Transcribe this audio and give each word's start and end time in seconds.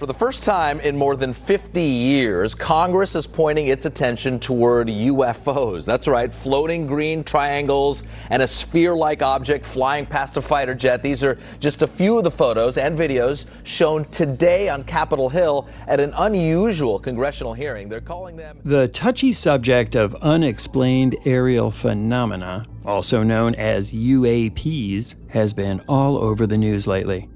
For 0.00 0.06
the 0.06 0.14
first 0.14 0.44
time 0.44 0.80
in 0.80 0.96
more 0.96 1.14
than 1.14 1.34
50 1.34 1.82
years, 1.82 2.54
Congress 2.54 3.14
is 3.14 3.26
pointing 3.26 3.66
its 3.66 3.84
attention 3.84 4.40
toward 4.40 4.88
UFOs. 4.88 5.84
That's 5.84 6.08
right, 6.08 6.32
floating 6.32 6.86
green 6.86 7.22
triangles 7.22 8.04
and 8.30 8.40
a 8.40 8.46
sphere 8.46 8.94
like 8.94 9.20
object 9.20 9.66
flying 9.66 10.06
past 10.06 10.38
a 10.38 10.40
fighter 10.40 10.74
jet. 10.74 11.02
These 11.02 11.22
are 11.22 11.38
just 11.58 11.82
a 11.82 11.86
few 11.86 12.16
of 12.16 12.24
the 12.24 12.30
photos 12.30 12.78
and 12.78 12.98
videos 12.98 13.44
shown 13.64 14.06
today 14.06 14.70
on 14.70 14.84
Capitol 14.84 15.28
Hill 15.28 15.68
at 15.86 16.00
an 16.00 16.14
unusual 16.16 16.98
congressional 16.98 17.52
hearing. 17.52 17.90
They're 17.90 18.00
calling 18.00 18.36
them 18.36 18.58
the 18.64 18.88
touchy 18.88 19.32
subject 19.32 19.96
of 19.96 20.14
unexplained 20.22 21.14
aerial 21.26 21.70
phenomena, 21.70 22.64
also 22.86 23.22
known 23.22 23.54
as 23.54 23.92
UAPs, 23.92 25.16
has 25.28 25.52
been 25.52 25.82
all 25.86 26.16
over 26.16 26.46
the 26.46 26.56
news 26.56 26.86
lately 26.86 27.28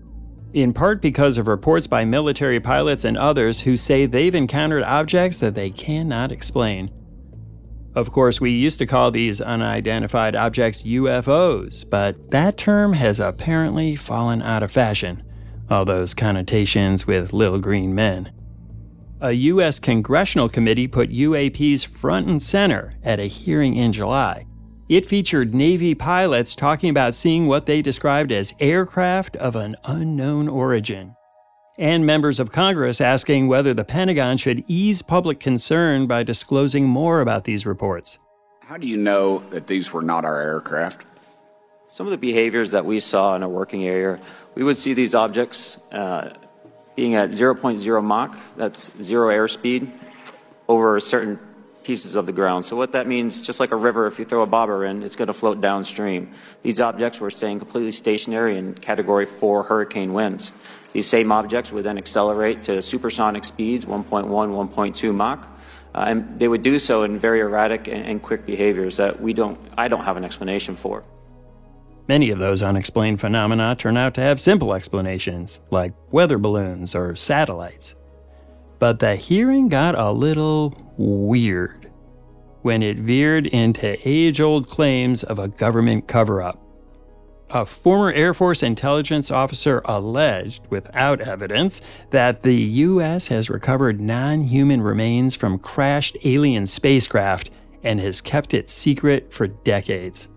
in 0.54 0.72
part 0.72 1.02
because 1.02 1.36
of 1.36 1.48
reports 1.48 1.88
by 1.88 2.04
military 2.04 2.60
pilots 2.60 3.04
and 3.04 3.18
others 3.18 3.62
who 3.62 3.76
say 3.76 4.06
they've 4.06 4.36
encountered 4.36 4.84
objects 4.84 5.40
that 5.40 5.56
they 5.56 5.68
cannot 5.68 6.30
explain. 6.30 6.90
Of 7.96 8.10
course, 8.10 8.40
we 8.40 8.52
used 8.52 8.78
to 8.78 8.86
call 8.86 9.10
these 9.10 9.40
unidentified 9.40 10.36
objects 10.36 10.84
UFOs, 10.84 11.88
but 11.88 12.30
that 12.30 12.56
term 12.56 12.92
has 12.92 13.18
apparently 13.18 13.96
fallen 13.96 14.42
out 14.42 14.62
of 14.62 14.70
fashion, 14.70 15.24
all 15.68 15.84
those 15.84 16.14
connotations 16.14 17.04
with 17.06 17.32
little 17.32 17.58
green 17.58 17.92
men. 17.92 18.30
A 19.20 19.32
U.S. 19.32 19.80
congressional 19.80 20.48
committee 20.48 20.86
put 20.86 21.10
UAPs 21.10 21.84
front 21.84 22.28
and 22.28 22.40
center 22.40 22.94
at 23.02 23.18
a 23.18 23.26
hearing 23.26 23.74
in 23.74 23.92
July 23.92 24.46
it 24.88 25.06
featured 25.06 25.54
Navy 25.54 25.94
pilots 25.94 26.54
talking 26.54 26.90
about 26.90 27.14
seeing 27.14 27.46
what 27.46 27.66
they 27.66 27.80
described 27.80 28.30
as 28.30 28.54
aircraft 28.60 29.36
of 29.36 29.56
an 29.56 29.76
unknown 29.84 30.48
origin, 30.48 31.16
and 31.78 32.04
members 32.04 32.38
of 32.38 32.52
Congress 32.52 33.00
asking 33.00 33.48
whether 33.48 33.72
the 33.72 33.84
Pentagon 33.84 34.36
should 34.36 34.62
ease 34.66 35.02
public 35.02 35.40
concern 35.40 36.06
by 36.06 36.22
disclosing 36.22 36.86
more 36.86 37.20
about 37.20 37.44
these 37.44 37.64
reports. 37.64 38.18
How 38.60 38.76
do 38.76 38.86
you 38.86 38.96
know 38.96 39.38
that 39.50 39.66
these 39.66 39.92
were 39.92 40.02
not 40.02 40.24
our 40.24 40.40
aircraft? 40.40 41.06
Some 41.88 42.06
of 42.06 42.10
the 42.10 42.18
behaviors 42.18 42.70
that 42.72 42.84
we 42.84 43.00
saw 43.00 43.36
in 43.36 43.42
a 43.42 43.48
working 43.48 43.86
area, 43.86 44.18
we 44.54 44.64
would 44.64 44.76
see 44.76 44.94
these 44.94 45.14
objects 45.14 45.78
uh, 45.92 46.30
being 46.96 47.14
at 47.14 47.30
0.0 47.30 48.04
Mach, 48.04 48.38
that's 48.56 48.90
zero 49.00 49.28
airspeed, 49.28 49.90
over 50.68 50.96
a 50.96 51.00
certain 51.00 51.38
pieces 51.84 52.16
of 52.16 52.26
the 52.26 52.32
ground. 52.32 52.64
So 52.64 52.76
what 52.76 52.92
that 52.92 53.06
means, 53.06 53.40
just 53.40 53.60
like 53.60 53.70
a 53.70 53.76
river, 53.76 54.06
if 54.06 54.18
you 54.18 54.24
throw 54.24 54.42
a 54.42 54.46
bobber 54.46 54.84
in, 54.84 55.02
it's 55.02 55.16
going 55.16 55.28
to 55.28 55.34
float 55.34 55.60
downstream. 55.60 56.32
These 56.62 56.80
objects 56.80 57.20
were 57.20 57.30
staying 57.30 57.58
completely 57.58 57.92
stationary 57.92 58.58
in 58.58 58.74
Category 58.74 59.26
4 59.26 59.62
hurricane 59.62 60.12
winds. 60.12 60.52
These 60.92 61.06
same 61.06 61.30
objects 61.30 61.72
would 61.72 61.84
then 61.84 61.98
accelerate 61.98 62.62
to 62.64 62.80
supersonic 62.80 63.44
speeds, 63.44 63.84
1.1, 63.84 64.28
1.2 64.28 65.14
Mach, 65.14 65.46
uh, 65.94 66.04
and 66.08 66.38
they 66.38 66.48
would 66.48 66.62
do 66.62 66.78
so 66.78 67.02
in 67.04 67.18
very 67.18 67.40
erratic 67.40 67.86
and, 67.86 68.04
and 68.04 68.22
quick 68.22 68.46
behaviors 68.46 68.96
that 68.96 69.20
we 69.20 69.32
don't, 69.32 69.58
I 69.76 69.88
don't 69.88 70.04
have 70.04 70.16
an 70.16 70.24
explanation 70.24 70.74
for. 70.74 71.04
Many 72.06 72.30
of 72.30 72.38
those 72.38 72.62
unexplained 72.62 73.20
phenomena 73.20 73.76
turn 73.76 73.96
out 73.96 74.14
to 74.14 74.20
have 74.20 74.40
simple 74.40 74.74
explanations, 74.74 75.60
like 75.70 75.94
weather 76.10 76.38
balloons 76.38 76.94
or 76.94 77.16
satellites. 77.16 77.94
But 78.84 78.98
the 78.98 79.16
hearing 79.16 79.68
got 79.70 79.94
a 79.94 80.12
little 80.12 80.74
weird 80.98 81.90
when 82.60 82.82
it 82.82 82.98
veered 82.98 83.46
into 83.46 83.96
age 84.06 84.42
old 84.42 84.68
claims 84.68 85.24
of 85.24 85.38
a 85.38 85.48
government 85.48 86.06
cover 86.06 86.42
up. 86.42 86.62
A 87.48 87.64
former 87.64 88.12
Air 88.12 88.34
Force 88.34 88.62
intelligence 88.62 89.30
officer 89.30 89.80
alleged, 89.86 90.66
without 90.68 91.22
evidence, 91.22 91.80
that 92.10 92.42
the 92.42 92.54
U.S. 92.54 93.28
has 93.28 93.48
recovered 93.48 94.02
non 94.02 94.42
human 94.42 94.82
remains 94.82 95.34
from 95.34 95.58
crashed 95.58 96.18
alien 96.22 96.66
spacecraft 96.66 97.48
and 97.82 98.00
has 98.00 98.20
kept 98.20 98.52
it 98.52 98.68
secret 98.68 99.32
for 99.32 99.46
decades. 99.46 100.28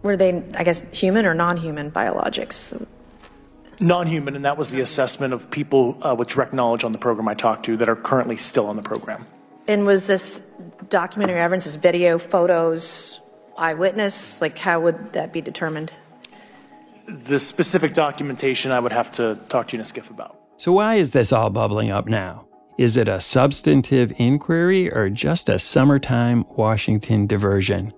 Were 0.00 0.16
they, 0.16 0.42
I 0.56 0.64
guess, 0.64 0.90
human 0.98 1.26
or 1.26 1.34
non 1.34 1.58
human 1.58 1.90
biologics? 1.90 2.88
Non-human, 3.80 4.34
and 4.34 4.44
that 4.44 4.58
was 4.58 4.70
the 4.70 4.80
assessment 4.80 5.32
of 5.32 5.50
people 5.50 5.98
uh, 6.02 6.14
with 6.18 6.28
direct 6.28 6.52
knowledge 6.52 6.84
on 6.84 6.92
the 6.92 6.98
program 6.98 7.28
I 7.28 7.34
talked 7.34 7.64
to 7.66 7.76
that 7.76 7.88
are 7.88 7.96
currently 7.96 8.36
still 8.36 8.66
on 8.66 8.76
the 8.76 8.82
program. 8.82 9.26
And 9.68 9.86
was 9.86 10.06
this 10.06 10.50
documentary 10.88 11.38
evidence, 11.38 11.64
this 11.64 11.76
video, 11.76 12.18
photos, 12.18 13.20
eyewitness? 13.56 14.40
Like, 14.40 14.58
how 14.58 14.80
would 14.80 15.12
that 15.12 15.32
be 15.32 15.40
determined? 15.40 15.92
The 17.06 17.38
specific 17.38 17.94
documentation 17.94 18.72
I 18.72 18.80
would 18.80 18.92
have 18.92 19.12
to 19.12 19.38
talk 19.48 19.68
to 19.68 19.76
you 19.76 19.80
in 19.80 19.86
a 19.86 19.88
SCIF 19.88 20.10
about. 20.10 20.38
So, 20.56 20.72
why 20.72 20.96
is 20.96 21.12
this 21.12 21.32
all 21.32 21.50
bubbling 21.50 21.90
up 21.90 22.08
now? 22.08 22.46
Is 22.78 22.96
it 22.96 23.08
a 23.08 23.20
substantive 23.20 24.12
inquiry 24.18 24.92
or 24.92 25.10
just 25.10 25.48
a 25.48 25.58
summertime 25.58 26.44
Washington 26.50 27.26
diversion? 27.26 27.92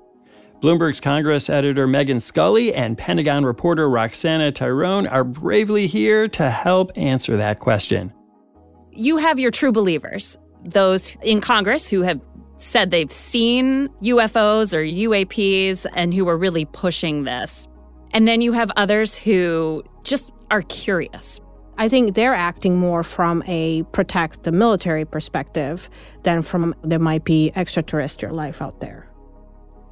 Bloomberg's 0.60 1.00
Congress 1.00 1.48
editor 1.48 1.86
Megan 1.86 2.20
Scully 2.20 2.74
and 2.74 2.98
Pentagon 2.98 3.46
reporter 3.46 3.88
Roxana 3.88 4.52
Tiron 4.52 5.10
are 5.10 5.24
bravely 5.24 5.86
here 5.86 6.28
to 6.28 6.50
help 6.50 6.92
answer 6.96 7.34
that 7.38 7.60
question. 7.60 8.12
You 8.90 9.16
have 9.16 9.38
your 9.38 9.50
true 9.50 9.72
believers, 9.72 10.36
those 10.62 11.16
in 11.22 11.40
Congress 11.40 11.88
who 11.88 12.02
have 12.02 12.20
said 12.58 12.90
they've 12.90 13.10
seen 13.10 13.88
UFOs 14.02 14.74
or 14.74 14.84
UAPs 14.84 15.86
and 15.94 16.12
who 16.12 16.28
are 16.28 16.36
really 16.36 16.66
pushing 16.66 17.24
this. 17.24 17.66
And 18.12 18.28
then 18.28 18.42
you 18.42 18.52
have 18.52 18.70
others 18.76 19.16
who 19.16 19.82
just 20.04 20.30
are 20.50 20.60
curious. 20.62 21.40
I 21.78 21.88
think 21.88 22.14
they're 22.14 22.34
acting 22.34 22.76
more 22.76 23.02
from 23.02 23.42
a 23.46 23.82
protect 23.92 24.42
the 24.42 24.52
military 24.52 25.06
perspective 25.06 25.88
than 26.22 26.42
from 26.42 26.74
there 26.84 26.98
might 26.98 27.24
be 27.24 27.50
extraterrestrial 27.56 28.34
life 28.34 28.60
out 28.60 28.80
there. 28.80 29.09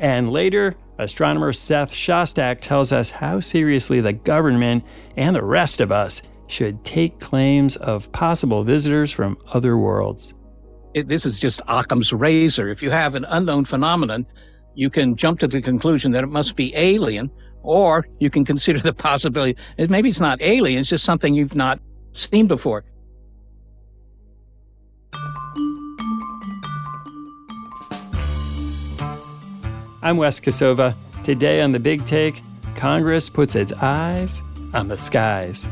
And 0.01 0.31
later, 0.31 0.75
astronomer 0.99 1.53
Seth 1.53 1.93
Shostak 1.93 2.61
tells 2.61 2.93
us 2.93 3.11
how 3.11 3.41
seriously 3.41 4.01
the 4.01 4.13
government 4.13 4.85
and 5.17 5.35
the 5.35 5.45
rest 5.45 5.81
of 5.81 5.91
us 5.91 6.23
should 6.47 6.85
take 6.85 7.21
claims 7.21 7.77
of 7.77 8.11
possible 8.13 8.65
visitors 8.65 9.13
from 9.13 9.37
other 9.49 9.77
worlds. 9.77 10.35
It, 10.95 11.09
this 11.09 11.27
is 11.27 11.39
just 11.39 11.61
Occam's 11.69 12.13
razor. 12.13 12.69
If 12.69 12.83
you 12.83 12.91
have 12.91 13.15
an 13.15 13.27
unknown 13.29 13.65
phenomenon, 13.65 14.27
you 14.75 14.89
can 14.89 15.17
jump 15.17 15.41
to 15.41 15.49
the 15.49 15.61
conclusion 15.61 16.13
that 16.13 16.25
it 16.25 16.29
must 16.29 16.57
be 16.57 16.75
alien, 16.75 17.31
or 17.63 18.07
you 18.21 18.31
can 18.31 18.45
consider 18.45 18.79
the 18.79 18.95
possibility 18.95 19.57
maybe 19.77 20.09
it's 20.09 20.21
not 20.21 20.41
alien, 20.41 20.81
it's 20.81 20.89
just 20.89 21.05
something 21.05 21.35
you've 21.35 21.57
not 21.57 21.81
seen 22.13 22.47
before. 22.47 22.85
I'm 30.01 30.17
Wes 30.17 30.39
Kosova. 30.39 30.95
Today 31.25 31.61
on 31.61 31.73
The 31.73 31.81
Big 31.81 32.07
Take, 32.07 32.41
Congress 32.77 33.29
puts 33.29 33.57
its 33.57 33.73
eyes 33.73 34.43
on 34.73 34.87
the 34.87 34.97
skies. 34.97 35.69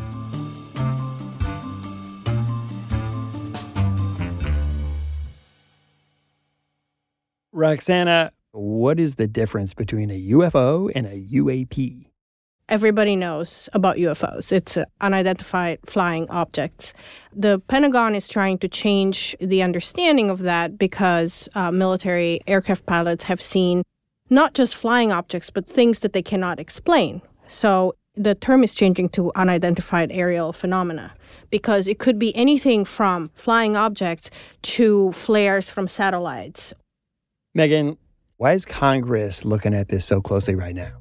Roxana, 7.53 8.33
what 8.50 8.98
is 8.98 9.15
the 9.15 9.28
difference 9.28 9.74
between 9.74 10.10
a 10.10 10.21
UFO 10.30 10.91
and 10.92 11.06
a 11.06 11.16
UAP? 11.16 12.06
Everybody 12.68 13.15
knows 13.15 13.68
about 13.74 13.95
UFOs. 13.97 14.50
It's 14.50 14.77
unidentified 15.00 15.78
flying 15.86 16.28
objects. 16.30 16.92
The 17.33 17.60
Pentagon 17.60 18.16
is 18.16 18.27
trying 18.27 18.59
to 18.59 18.68
change 18.68 19.36
the 19.41 19.62
understanding 19.62 20.30
of 20.30 20.41
that 20.41 20.77
because 20.77 21.48
uh, 21.54 21.71
military 21.71 22.41
aircraft 22.48 22.84
pilots 22.86 23.24
have 23.24 23.41
seen 23.41 23.84
not 24.30 24.54
just 24.54 24.76
flying 24.76 25.12
objects, 25.12 25.50
but 25.50 25.66
things 25.66 26.00
that 26.00 26.12
they 26.12 26.22
cannot 26.22 26.58
explain. 26.58 27.22
So 27.46 27.94
the 28.14 28.34
term 28.34 28.64
is 28.64 28.74
changing 28.74 29.10
to 29.10 29.30
unidentified 29.36 30.10
aerial 30.10 30.52
phenomena 30.52 31.14
because 31.50 31.86
it 31.86 31.98
could 31.98 32.18
be 32.18 32.34
anything 32.34 32.84
from 32.84 33.30
flying 33.34 33.76
objects 33.76 34.30
to 34.62 35.12
flares 35.12 35.70
from 35.70 35.86
satellites. 35.86 36.72
Megan, 37.54 37.96
why 38.38 38.52
is 38.52 38.64
Congress 38.64 39.44
looking 39.44 39.74
at 39.74 39.88
this 39.88 40.04
so 40.04 40.20
closely 40.20 40.54
right 40.54 40.74
now? 40.74 40.92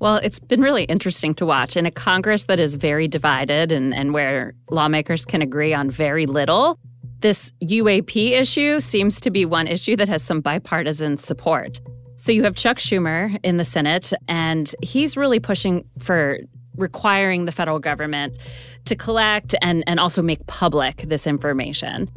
Well, 0.00 0.16
it's 0.16 0.38
been 0.38 0.60
really 0.60 0.84
interesting 0.84 1.34
to 1.36 1.46
watch 1.46 1.76
in 1.76 1.84
a 1.84 1.90
Congress 1.90 2.44
that 2.44 2.60
is 2.60 2.76
very 2.76 3.08
divided 3.08 3.72
and, 3.72 3.92
and 3.92 4.14
where 4.14 4.54
lawmakers 4.70 5.24
can 5.24 5.42
agree 5.42 5.74
on 5.74 5.90
very 5.90 6.26
little. 6.26 6.78
This 7.20 7.52
UAP 7.64 8.30
issue 8.30 8.78
seems 8.78 9.20
to 9.20 9.30
be 9.30 9.44
one 9.44 9.66
issue 9.66 9.96
that 9.96 10.08
has 10.08 10.22
some 10.22 10.40
bipartisan 10.40 11.16
support. 11.16 11.80
So 12.28 12.32
you 12.32 12.44
have 12.44 12.56
Chuck 12.56 12.76
Schumer 12.76 13.40
in 13.42 13.56
the 13.56 13.64
Senate, 13.64 14.12
and 14.28 14.70
he's 14.82 15.16
really 15.16 15.40
pushing 15.40 15.88
for 15.98 16.40
requiring 16.76 17.46
the 17.46 17.52
federal 17.52 17.78
government 17.78 18.36
to 18.84 18.94
collect 18.94 19.54
and, 19.62 19.82
and 19.86 19.98
also 19.98 20.20
make 20.20 20.46
public 20.46 20.98
this 20.98 21.26
information. 21.26 22.10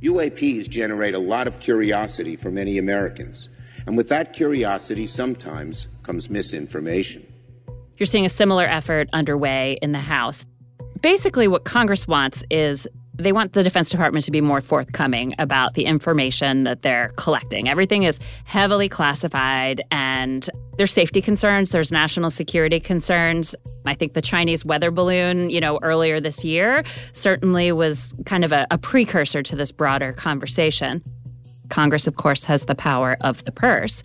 UAPs 0.00 0.68
generate 0.68 1.14
a 1.14 1.20
lot 1.20 1.46
of 1.46 1.60
curiosity 1.60 2.34
for 2.34 2.50
many 2.50 2.76
Americans. 2.76 3.50
And 3.86 3.96
with 3.96 4.08
that 4.08 4.32
curiosity, 4.32 5.06
sometimes 5.06 5.86
comes 6.02 6.28
misinformation. 6.28 7.24
You're 7.98 8.08
seeing 8.08 8.26
a 8.26 8.30
similar 8.30 8.64
effort 8.64 9.08
underway 9.12 9.78
in 9.80 9.92
the 9.92 10.00
House. 10.00 10.44
Basically, 11.02 11.46
what 11.46 11.62
Congress 11.62 12.08
wants 12.08 12.42
is 12.50 12.88
they 13.14 13.32
want 13.32 13.52
the 13.52 13.62
Defense 13.62 13.90
Department 13.90 14.24
to 14.24 14.30
be 14.30 14.40
more 14.40 14.60
forthcoming 14.60 15.34
about 15.38 15.74
the 15.74 15.84
information 15.84 16.64
that 16.64 16.82
they're 16.82 17.10
collecting. 17.16 17.68
Everything 17.68 18.04
is 18.04 18.18
heavily 18.44 18.88
classified, 18.88 19.82
and 19.90 20.48
there's 20.78 20.90
safety 20.90 21.20
concerns, 21.20 21.70
there's 21.70 21.92
national 21.92 22.30
security 22.30 22.80
concerns. 22.80 23.54
I 23.84 23.94
think 23.94 24.14
the 24.14 24.22
Chinese 24.22 24.64
weather 24.64 24.90
balloon, 24.90 25.50
you 25.50 25.60
know, 25.60 25.78
earlier 25.82 26.20
this 26.20 26.44
year 26.44 26.84
certainly 27.12 27.70
was 27.72 28.14
kind 28.24 28.44
of 28.44 28.52
a, 28.52 28.66
a 28.70 28.78
precursor 28.78 29.42
to 29.42 29.56
this 29.56 29.72
broader 29.72 30.12
conversation. 30.12 31.02
Congress, 31.68 32.06
of 32.06 32.16
course, 32.16 32.44
has 32.46 32.64
the 32.64 32.74
power 32.74 33.16
of 33.20 33.44
the 33.44 33.52
purse. 33.52 34.02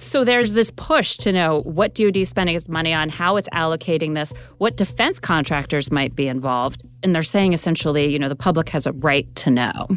So 0.00 0.24
there's 0.24 0.52
this 0.52 0.70
push 0.70 1.16
to 1.18 1.32
know 1.32 1.62
what 1.62 1.94
DoD 1.94 2.18
is 2.18 2.28
spending 2.28 2.54
its 2.54 2.68
money 2.68 2.94
on, 2.94 3.08
how 3.08 3.36
it's 3.36 3.48
allocating 3.50 4.14
this, 4.14 4.32
what 4.58 4.76
defense 4.76 5.18
contractors 5.18 5.90
might 5.90 6.14
be 6.14 6.28
involved. 6.28 6.82
And 7.02 7.14
they're 7.14 7.22
saying 7.24 7.52
essentially, 7.52 8.06
you 8.06 8.18
know, 8.18 8.28
the 8.28 8.36
public 8.36 8.68
has 8.68 8.86
a 8.86 8.92
right 8.92 9.32
to 9.36 9.50
know. 9.50 9.88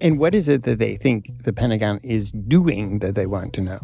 And 0.00 0.18
what 0.18 0.34
is 0.34 0.48
it 0.48 0.64
that 0.64 0.78
they 0.78 0.96
think 0.96 1.44
the 1.44 1.52
Pentagon 1.52 1.98
is 2.02 2.30
doing 2.32 2.98
that 2.98 3.14
they 3.14 3.26
want 3.26 3.54
to 3.54 3.62
know? 3.62 3.80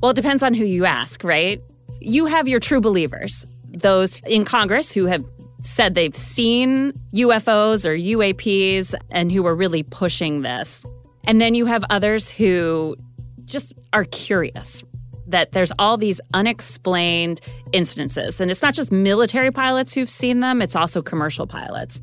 Well, 0.00 0.12
it 0.12 0.16
depends 0.16 0.42
on 0.42 0.54
who 0.54 0.64
you 0.64 0.84
ask, 0.84 1.24
right? 1.24 1.60
You 2.00 2.26
have 2.26 2.46
your 2.46 2.60
true 2.60 2.80
believers, 2.80 3.46
those 3.68 4.20
in 4.20 4.44
Congress 4.44 4.92
who 4.92 5.06
have 5.06 5.24
said 5.62 5.94
they've 5.94 6.16
seen 6.16 6.92
UFOs 7.12 7.84
or 7.84 7.96
UAPs 7.96 8.94
and 9.10 9.30
who 9.30 9.44
are 9.46 9.54
really 9.54 9.82
pushing 9.82 10.42
this. 10.42 10.86
And 11.24 11.40
then 11.40 11.54
you 11.54 11.66
have 11.66 11.84
others 11.90 12.30
who 12.30 12.96
just 13.50 13.72
are 13.92 14.04
curious 14.04 14.82
that 15.26 15.52
there's 15.52 15.72
all 15.78 15.96
these 15.96 16.20
unexplained 16.34 17.40
instances. 17.72 18.40
And 18.40 18.50
it's 18.50 18.62
not 18.62 18.74
just 18.74 18.90
military 18.90 19.50
pilots 19.50 19.94
who've 19.94 20.10
seen 20.10 20.40
them, 20.40 20.60
it's 20.60 20.76
also 20.76 21.02
commercial 21.02 21.46
pilots. 21.46 22.02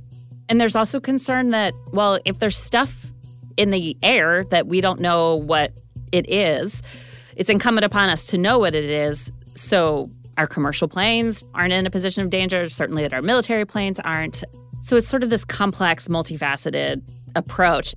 And 0.50 0.62
there's 0.62 0.76
also 0.76 1.00
concern 1.00 1.50
that, 1.52 1.74
well, 1.92 2.20
if 2.26 2.40
there's 2.40 2.58
stuff 2.58 3.12
in 3.58 3.72
the 3.72 3.98
air 4.02 4.46
that 4.46 4.68
we 4.68 4.82
don't 4.82 5.00
know 5.00 5.36
what 5.36 5.74
it 6.12 6.30
is, 6.30 6.82
it's 7.36 7.50
incumbent 7.50 7.86
upon 7.86 8.10
us 8.10 8.26
to 8.28 8.38
know 8.38 8.58
what 8.60 8.76
it 8.76 8.86
is. 8.86 9.32
So 9.56 10.10
our 10.38 10.48
commercial 10.48 10.88
planes 10.88 11.44
aren't 11.54 11.74
in 11.74 11.86
a 11.86 11.90
position 11.90 12.24
of 12.24 12.30
danger, 12.30 12.70
certainly 12.70 13.04
that 13.04 13.14
our 13.14 13.22
military 13.22 13.66
planes 13.66 14.00
aren't. 14.00 14.44
So 14.82 14.96
it's 14.96 15.08
sort 15.08 15.24
of 15.24 15.30
this 15.30 15.44
complex, 15.44 16.08
multifaceted 16.08 17.02
approach 17.36 17.94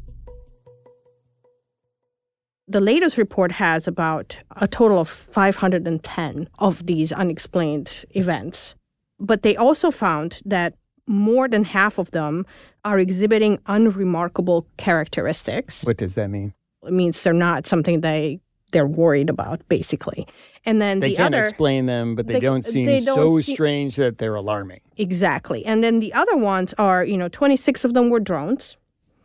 the 2.70 2.80
latest 2.80 3.18
report 3.18 3.52
has 3.52 3.88
about 3.88 4.38
a 4.56 4.68
total 4.68 4.98
of 5.00 5.08
510 5.08 6.48
of 6.60 6.86
these 6.86 7.10
unexplained 7.10 8.04
events. 8.10 8.76
But 9.18 9.42
they 9.42 9.56
also 9.56 9.90
found 9.90 10.40
that 10.44 10.74
more 11.06 11.48
than 11.48 11.64
half 11.64 11.98
of 11.98 12.12
them 12.12 12.46
are 12.84 12.98
exhibiting 13.00 13.58
unremarkable 13.66 14.66
characteristics. 14.76 15.84
What 15.84 15.96
does 15.96 16.14
that 16.14 16.30
mean? 16.30 16.54
It 16.84 16.92
means 16.92 17.20
they're 17.22 17.32
not 17.32 17.66
something 17.66 18.00
they 18.00 18.40
they're 18.72 18.86
worried 18.86 19.28
about, 19.28 19.68
basically. 19.68 20.28
And 20.64 20.80
then 20.80 21.00
they 21.00 21.10
the 21.10 21.16
can 21.16 21.34
other 21.34 21.42
explain 21.42 21.86
them, 21.86 22.14
but 22.14 22.28
they, 22.28 22.34
they 22.34 22.40
don't 22.40 22.64
seem 22.64 22.84
they 22.84 23.00
don't 23.00 23.16
so 23.16 23.40
see- 23.40 23.54
strange 23.54 23.96
that 23.96 24.18
they're 24.18 24.36
alarming. 24.36 24.80
exactly. 24.96 25.66
And 25.66 25.82
then 25.82 25.98
the 25.98 26.12
other 26.12 26.36
ones 26.36 26.72
are, 26.78 27.04
you 27.04 27.16
know, 27.16 27.28
26 27.28 27.84
of 27.84 27.94
them 27.94 28.10
were 28.10 28.20
drones. 28.20 28.76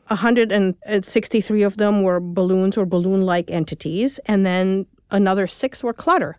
163 0.08 1.64
of 1.64 1.78
them 1.78 2.04
were 2.04 2.20
balloons 2.20 2.78
or 2.78 2.86
balloon 2.86 3.22
like 3.24 3.50
entities, 3.50 4.20
and 4.26 4.46
then 4.46 4.86
another 5.12 5.48
six 5.48 5.84
were 5.84 5.94
clutter. 5.94 6.38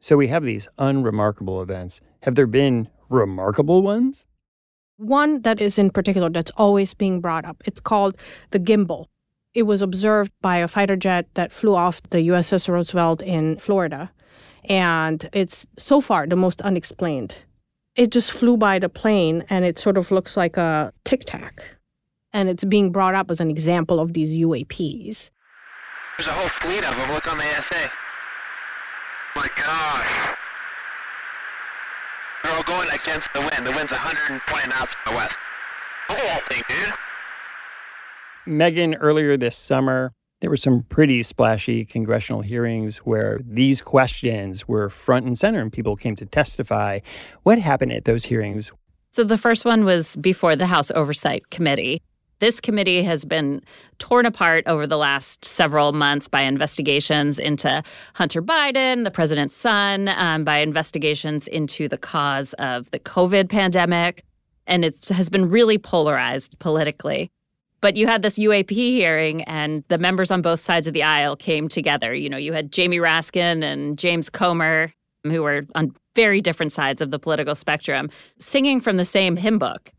So 0.00 0.16
we 0.16 0.28
have 0.28 0.44
these 0.44 0.66
unremarkable 0.78 1.60
events. 1.60 2.00
Have 2.22 2.34
there 2.34 2.46
been 2.46 2.88
remarkable 3.10 3.82
ones? 3.82 4.26
One 4.96 5.42
that 5.42 5.60
is 5.60 5.78
in 5.78 5.90
particular 5.90 6.30
that's 6.30 6.50
always 6.56 6.94
being 6.94 7.20
brought 7.20 7.44
up. 7.44 7.62
It's 7.66 7.80
called 7.80 8.16
the 8.50 8.58
gimbal. 8.58 9.06
It 9.52 9.64
was 9.64 9.82
observed 9.82 10.32
by 10.40 10.56
a 10.56 10.68
fighter 10.68 10.96
jet 10.96 11.26
that 11.34 11.52
flew 11.52 11.74
off 11.74 12.02
the 12.10 12.18
USS 12.28 12.68
Roosevelt 12.68 13.20
in 13.22 13.58
Florida. 13.58 14.10
And 14.64 15.28
it's 15.32 15.66
so 15.78 16.00
far 16.00 16.26
the 16.26 16.36
most 16.36 16.60
unexplained. 16.62 17.38
It 17.96 18.10
just 18.10 18.30
flew 18.30 18.56
by 18.56 18.78
the 18.78 18.88
plane 18.88 19.44
and 19.50 19.64
it 19.64 19.78
sort 19.78 19.98
of 19.98 20.10
looks 20.10 20.36
like 20.36 20.56
a 20.56 20.92
tic 21.04 21.24
tac. 21.24 21.79
And 22.32 22.48
it's 22.48 22.64
being 22.64 22.92
brought 22.92 23.14
up 23.14 23.30
as 23.30 23.40
an 23.40 23.50
example 23.50 23.98
of 23.98 24.12
these 24.12 24.30
UAPs. 24.36 25.30
There's 26.16 26.28
a 26.28 26.32
whole 26.32 26.48
fleet 26.48 26.84
of 26.84 26.96
them. 26.96 27.12
Look 27.12 27.30
on 27.30 27.38
the 27.38 27.44
ASA. 27.44 27.90
My 29.36 29.48
gosh. 29.56 30.36
They're 32.42 32.54
all 32.54 32.62
going 32.62 32.88
against 32.92 33.32
the 33.32 33.40
wind. 33.40 33.66
The 33.66 33.72
wind's 33.72 33.92
120 33.92 34.68
knots 34.68 34.94
from 34.94 35.12
the 35.12 35.16
west. 35.16 35.38
Look 36.08 36.18
at 36.18 36.24
that 36.26 36.48
thing, 36.48 36.62
dude. 36.68 36.94
Megan, 38.46 38.94
earlier 38.96 39.36
this 39.36 39.56
summer, 39.56 40.12
there 40.40 40.50
were 40.50 40.56
some 40.56 40.82
pretty 40.88 41.22
splashy 41.22 41.84
congressional 41.84 42.40
hearings 42.40 42.98
where 42.98 43.40
these 43.44 43.82
questions 43.82 44.66
were 44.66 44.88
front 44.88 45.26
and 45.26 45.38
center 45.38 45.60
and 45.60 45.72
people 45.72 45.96
came 45.96 46.16
to 46.16 46.26
testify. 46.26 47.00
What 47.42 47.58
happened 47.58 47.92
at 47.92 48.04
those 48.04 48.24
hearings? 48.24 48.72
So 49.10 49.24
the 49.24 49.38
first 49.38 49.64
one 49.64 49.84
was 49.84 50.16
before 50.16 50.56
the 50.56 50.66
House 50.66 50.90
Oversight 50.92 51.50
Committee. 51.50 52.00
This 52.40 52.58
committee 52.58 53.02
has 53.02 53.26
been 53.26 53.60
torn 53.98 54.24
apart 54.24 54.64
over 54.66 54.86
the 54.86 54.96
last 54.96 55.44
several 55.44 55.92
months 55.92 56.26
by 56.26 56.40
investigations 56.40 57.38
into 57.38 57.82
Hunter 58.14 58.40
Biden, 58.40 59.04
the 59.04 59.10
president's 59.10 59.54
son, 59.54 60.08
um, 60.08 60.42
by 60.42 60.58
investigations 60.58 61.46
into 61.46 61.86
the 61.86 61.98
cause 61.98 62.54
of 62.54 62.90
the 62.92 62.98
COVID 62.98 63.50
pandemic. 63.50 64.24
And 64.66 64.86
it 64.86 65.08
has 65.08 65.28
been 65.28 65.50
really 65.50 65.76
polarized 65.76 66.58
politically. 66.58 67.30
But 67.82 67.96
you 67.96 68.06
had 68.06 68.22
this 68.22 68.38
UAP 68.38 68.70
hearing, 68.70 69.42
and 69.44 69.84
the 69.88 69.98
members 69.98 70.30
on 70.30 70.42
both 70.42 70.60
sides 70.60 70.86
of 70.86 70.94
the 70.94 71.02
aisle 71.02 71.36
came 71.36 71.68
together. 71.68 72.14
You 72.14 72.28
know, 72.28 72.36
you 72.36 72.52
had 72.52 72.72
Jamie 72.72 72.98
Raskin 72.98 73.62
and 73.62 73.98
James 73.98 74.30
Comer, 74.30 74.92
who 75.24 75.42
were 75.42 75.66
on 75.74 75.94
very 76.14 76.40
different 76.40 76.72
sides 76.72 77.00
of 77.00 77.10
the 77.10 77.18
political 77.18 77.54
spectrum, 77.54 78.10
singing 78.38 78.80
from 78.80 78.96
the 78.96 79.04
same 79.04 79.36
hymn 79.36 79.58
book. 79.58 79.92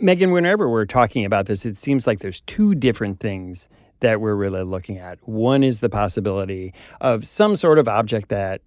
Megan, 0.00 0.30
whenever 0.30 0.68
we're 0.68 0.86
talking 0.86 1.24
about 1.24 1.46
this, 1.46 1.66
it 1.66 1.76
seems 1.76 2.06
like 2.06 2.20
there's 2.20 2.40
two 2.42 2.76
different 2.76 3.18
things 3.18 3.68
that 3.98 4.20
we're 4.20 4.36
really 4.36 4.62
looking 4.62 4.96
at. 4.96 5.18
One 5.26 5.64
is 5.64 5.80
the 5.80 5.88
possibility 5.88 6.72
of 7.00 7.26
some 7.26 7.56
sort 7.56 7.80
of 7.80 7.88
object 7.88 8.28
that, 8.28 8.60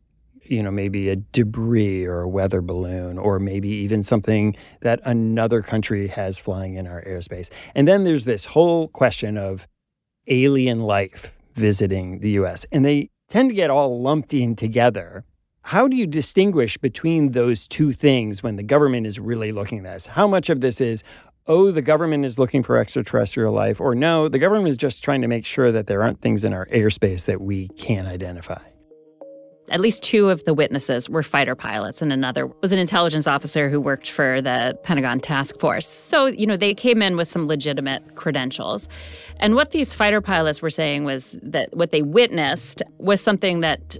you 0.43 0.61
know, 0.61 0.71
maybe 0.71 1.07
a 1.07 1.15
debris 1.15 2.03
or 2.03 2.19
a 2.19 2.27
weather 2.27 2.61
balloon, 2.61 3.17
or 3.17 3.39
maybe 3.39 3.69
even 3.69 4.03
something 4.03 4.57
that 4.81 5.00
another 5.05 5.61
country 5.61 6.09
has 6.09 6.38
flying 6.38 6.75
in 6.75 6.85
our 6.85 7.01
airspace. 7.03 7.50
And 7.75 7.88
then 7.88 8.03
there's 8.03 8.25
this 8.25 8.43
whole 8.43 8.89
question 8.89 9.38
of 9.38 9.69
alien 10.27 10.81
life 10.81 11.31
visiting 11.53 12.19
the 12.19 12.31
US. 12.31 12.65
And 12.73 12.83
they 12.83 13.09
tend 13.29 13.51
to 13.51 13.55
get 13.55 13.69
all 13.69 14.01
lumped 14.01 14.33
in 14.33 14.53
together. 14.53 15.23
How 15.63 15.88
do 15.88 15.96
you 15.96 16.08
distinguish 16.08 16.77
between 16.77 17.32
those 17.32 17.68
two 17.68 17.94
things 17.94 18.41
when 18.44 18.56
the 18.56 18.63
government 18.63 19.06
is 19.06 19.20
really 19.20 19.51
looking 19.51 19.80
at 19.80 19.84
this? 19.86 20.08
How 20.08 20.27
much 20.27 20.50
of 20.50 20.60
this 20.60 20.82
is, 20.82 21.03
oh, 21.48 21.72
the 21.72 21.82
government 21.82 22.25
is 22.25 22.39
looking 22.39 22.63
for 22.63 22.77
extraterrestrial 22.77 23.53
life, 23.53 23.80
or 23.80 23.96
no, 23.96 24.27
the 24.27 24.39
government 24.39 24.70
is 24.70 24.77
just 24.77 25.03
trying 25.03 25.22
to 25.22 25.27
make 25.27 25.46
sure 25.46 25.72
that 25.72 25.88
there 25.88 26.01
aren't 26.01 26.20
things 26.20 26.44
in 26.44 26.53
our 26.53 26.65
airspace 26.68 27.25
that 27.25 27.41
we 27.41 27.68
can't 27.70 28.08
identify? 28.08 28.60
At 29.70 29.80
least 29.80 30.03
two 30.03 30.30
of 30.30 30.44
the 30.44 30.53
witnesses 30.53 31.10
were 31.10 31.24
fighter 31.24 31.56
pilots, 31.56 32.01
and 32.01 32.12
another 32.12 32.48
was 32.48 32.74
an 32.74 32.80
intelligence 32.80 33.25
officer 33.25 33.70
who 33.70 33.80
worked 33.80 34.10
for 34.10 34.41
the 34.41 34.77
Pentagon 34.84 35.22
Task 35.22 35.58
Force. 35.60 35.88
So, 35.88 36.25
you 36.25 36.46
know, 36.46 36.58
they 36.58 36.74
came 36.74 37.01
in 37.01 37.15
with 37.15 37.30
some 37.30 37.48
legitimate 37.48 38.15
credentials. 38.15 38.89
And 39.39 39.56
what 39.56 39.72
these 39.72 39.96
fighter 39.96 40.20
pilots 40.20 40.62
were 40.62 40.72
saying 40.72 41.06
was 41.06 41.38
that 41.44 41.70
what 41.77 41.91
they 41.91 42.01
witnessed 42.01 42.82
was 42.98 43.22
something 43.22 43.62
that 43.62 43.98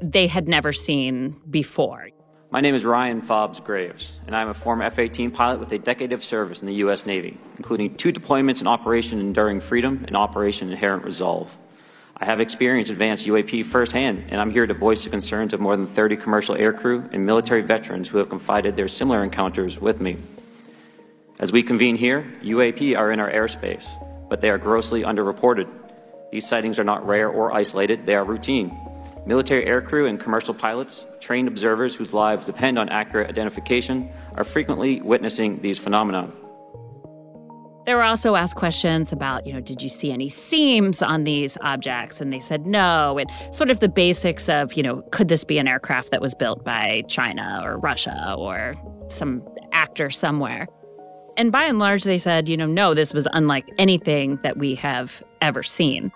they 0.00 0.26
had 0.26 0.48
never 0.48 0.72
seen 0.72 1.40
before. 1.50 2.08
My 2.50 2.60
name 2.60 2.74
is 2.74 2.84
Ryan 2.84 3.22
Fobbs 3.22 3.62
Graves, 3.62 4.18
and 4.26 4.34
I'm 4.34 4.48
a 4.48 4.54
former 4.54 4.82
F 4.82 4.98
18 4.98 5.30
pilot 5.30 5.60
with 5.60 5.70
a 5.70 5.78
decade 5.78 6.12
of 6.12 6.24
service 6.24 6.62
in 6.62 6.68
the 6.68 6.74
U.S. 6.76 7.06
Navy, 7.06 7.38
including 7.58 7.94
two 7.94 8.12
deployments 8.12 8.60
in 8.60 8.66
Operation 8.66 9.20
Enduring 9.20 9.60
Freedom 9.60 10.04
and 10.08 10.16
Operation 10.16 10.70
Inherent 10.70 11.04
Resolve. 11.04 11.56
I 12.16 12.24
have 12.24 12.40
experienced 12.40 12.90
advanced 12.90 13.24
UAP 13.24 13.64
firsthand, 13.64 14.24
and 14.30 14.40
I'm 14.40 14.50
here 14.50 14.66
to 14.66 14.74
voice 14.74 15.04
the 15.04 15.10
concerns 15.10 15.54
of 15.54 15.60
more 15.60 15.76
than 15.76 15.86
30 15.86 16.16
commercial 16.16 16.56
aircrew 16.56 17.08
and 17.12 17.24
military 17.24 17.62
veterans 17.62 18.08
who 18.08 18.18
have 18.18 18.28
confided 18.28 18.76
their 18.76 18.88
similar 18.88 19.22
encounters 19.22 19.80
with 19.80 20.00
me. 20.00 20.16
As 21.38 21.52
we 21.52 21.62
convene 21.62 21.96
here, 21.96 22.30
UAP 22.42 22.98
are 22.98 23.12
in 23.12 23.20
our 23.20 23.30
airspace, 23.30 23.86
but 24.28 24.40
they 24.40 24.50
are 24.50 24.58
grossly 24.58 25.02
underreported. 25.02 25.68
These 26.32 26.48
sightings 26.48 26.78
are 26.78 26.84
not 26.84 27.06
rare 27.06 27.28
or 27.28 27.54
isolated, 27.54 28.06
they 28.06 28.16
are 28.16 28.24
routine. 28.24 28.76
Military 29.26 29.66
aircrew 29.66 30.08
and 30.08 30.18
commercial 30.18 30.54
pilots, 30.54 31.04
trained 31.20 31.48
observers 31.48 31.94
whose 31.94 32.12
lives 32.12 32.46
depend 32.46 32.78
on 32.78 32.88
accurate 32.88 33.28
identification, 33.28 34.10
are 34.36 34.44
frequently 34.44 35.00
witnessing 35.02 35.60
these 35.60 35.78
phenomena. 35.78 36.30
There 37.86 37.96
were 37.96 38.02
also 38.02 38.36
asked 38.36 38.56
questions 38.56 39.12
about, 39.12 39.46
you 39.46 39.52
know, 39.52 39.60
did 39.60 39.82
you 39.82 39.88
see 39.88 40.12
any 40.12 40.28
seams 40.28 41.02
on 41.02 41.24
these 41.24 41.58
objects? 41.60 42.20
And 42.20 42.32
they 42.32 42.38
said 42.38 42.66
no. 42.66 43.18
And 43.18 43.30
sort 43.52 43.70
of 43.70 43.80
the 43.80 43.88
basics 43.88 44.48
of, 44.48 44.74
you 44.74 44.82
know, 44.82 45.02
could 45.10 45.28
this 45.28 45.44
be 45.44 45.58
an 45.58 45.66
aircraft 45.66 46.10
that 46.10 46.20
was 46.20 46.34
built 46.34 46.64
by 46.64 47.02
China 47.08 47.60
or 47.64 47.78
Russia 47.78 48.34
or 48.36 48.74
some 49.08 49.42
actor 49.72 50.10
somewhere? 50.10 50.68
And 51.36 51.50
by 51.50 51.64
and 51.64 51.78
large, 51.78 52.04
they 52.04 52.18
said, 52.18 52.48
you 52.48 52.56
know, 52.56 52.66
no, 52.66 52.92
this 52.92 53.14
was 53.14 53.26
unlike 53.32 53.66
anything 53.78 54.36
that 54.42 54.58
we 54.58 54.74
have 54.76 55.22
ever 55.40 55.62
seen. 55.62 56.12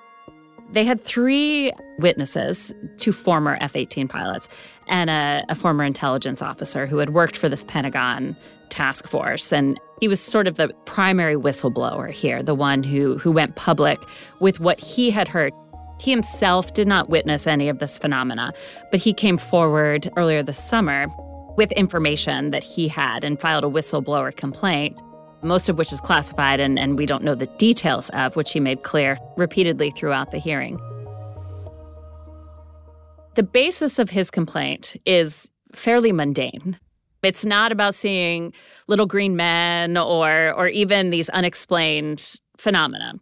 They 0.73 0.85
had 0.85 1.01
three 1.01 1.73
witnesses, 1.99 2.75
two 2.97 3.13
former 3.13 3.57
F 3.61 3.77
18 3.77 4.09
pilots, 4.09 4.49
and 4.89 5.11
a, 5.11 5.45
a, 5.49 5.55
former 5.55 5.85
intelligence 5.85 6.43
officer 6.43 6.87
who 6.87 6.99
had 6.99 7.11
worked 7.11 7.37
for 7.37 7.49
this 7.49 7.65
Pentagon 7.65 8.37
task 8.71 9.07
force. 9.07 9.53
And 9.53 9.79
he 10.01 10.09
was 10.09 10.21
sort 10.21 10.47
of 10.49 10.57
the 10.57 10.69
primary 10.85 11.37
whistleblower 11.37 12.11
here, 12.11 12.43
the 12.43 12.55
one 12.55 12.83
who, 12.83 13.19
who 13.19 13.31
went 13.31 13.57
public 13.57 14.03
with 14.41 14.59
what 14.59 14.81
he 14.81 15.11
had 15.11 15.29
heard. 15.29 15.53
He 16.01 16.11
himself 16.11 16.75
did 16.75 16.89
not 16.89 17.09
witness 17.09 17.47
any 17.47 17.69
of 17.69 17.79
this 17.79 17.99
phenomena, 17.99 18.53
but 18.91 19.01
he 19.01 19.13
came 19.13 19.39
forward 19.39 20.11
earlier 20.17 20.43
this 20.43 20.59
summer 20.59 21.07
with 21.57 21.71
information 21.73 22.51
that 22.51 22.65
he 22.65 22.89
had 22.89 23.23
and 23.23 23.41
filed 23.41 23.63
a 23.63 23.69
whistleblower 23.69 24.35
complaint 24.35 25.01
most 25.45 25.69
of 25.69 25.79
which 25.79 25.93
is 25.93 26.01
classified 26.01 26.59
and, 26.59 26.79
and 26.79 26.99
we 26.99 27.07
don't 27.07 27.23
know 27.23 27.35
the 27.35 27.47
details 27.59 28.09
of, 28.11 28.35
which 28.37 28.53
he 28.53 28.61
made 28.61 28.83
clear 28.83 29.19
repeatedly 29.37 29.91
throughout 29.91 30.31
the 30.31 30.39
hearing. 30.39 30.81
The 33.35 33.43
basis 33.43 33.99
of 33.99 34.11
his 34.11 34.31
complaint 34.31 34.97
is 35.05 35.51
fairly 35.73 36.13
mundane. 36.13 36.79
It's 37.23 37.45
not 37.45 37.73
about 37.73 37.95
seeing 37.95 38.53
little 38.87 39.07
green 39.07 39.35
men 39.35 39.97
or 39.97 40.53
or 40.53 40.69
even 40.69 41.11
these 41.11 41.29
unexplained 41.31 42.39
phenomena. 42.57 43.15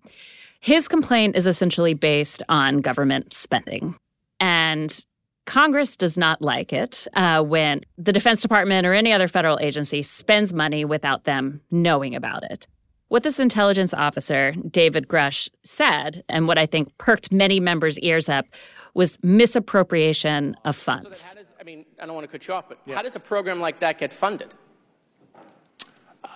His 0.60 0.86
complaint 0.88 1.36
is 1.36 1.46
essentially 1.46 1.94
based 1.94 2.42
on 2.48 2.80
government 2.80 3.32
spending. 3.32 3.96
And 4.38 5.04
Congress 5.44 5.96
does 5.96 6.16
not 6.16 6.40
like 6.40 6.72
it 6.72 7.06
uh, 7.14 7.42
when 7.42 7.80
the 7.98 8.12
Defense 8.12 8.42
Department 8.42 8.86
or 8.86 8.94
any 8.94 9.12
other 9.12 9.28
federal 9.28 9.58
agency 9.60 10.02
spends 10.02 10.52
money 10.52 10.84
without 10.84 11.24
them 11.24 11.60
knowing 11.70 12.14
about 12.14 12.44
it. 12.44 12.66
What 13.08 13.24
this 13.24 13.38
intelligence 13.38 13.92
officer, 13.92 14.52
David 14.70 15.08
Grusch, 15.08 15.50
said, 15.64 16.24
and 16.28 16.46
what 16.46 16.58
I 16.58 16.66
think 16.66 16.96
perked 16.96 17.30
many 17.32 17.60
members' 17.60 17.98
ears 17.98 18.28
up, 18.28 18.46
was 18.94 19.18
misappropriation 19.22 20.56
of 20.64 20.76
funds. 20.76 21.20
So 21.20 21.34
does, 21.36 21.52
I 21.60 21.64
mean, 21.64 21.84
I 22.00 22.06
don't 22.06 22.14
want 22.14 22.26
to 22.26 22.32
cut 22.32 22.46
you 22.46 22.54
off, 22.54 22.68
but 22.68 22.78
yeah. 22.86 22.94
how 22.94 23.02
does 23.02 23.16
a 23.16 23.20
program 23.20 23.60
like 23.60 23.80
that 23.80 23.98
get 23.98 24.12
funded? 24.12 24.54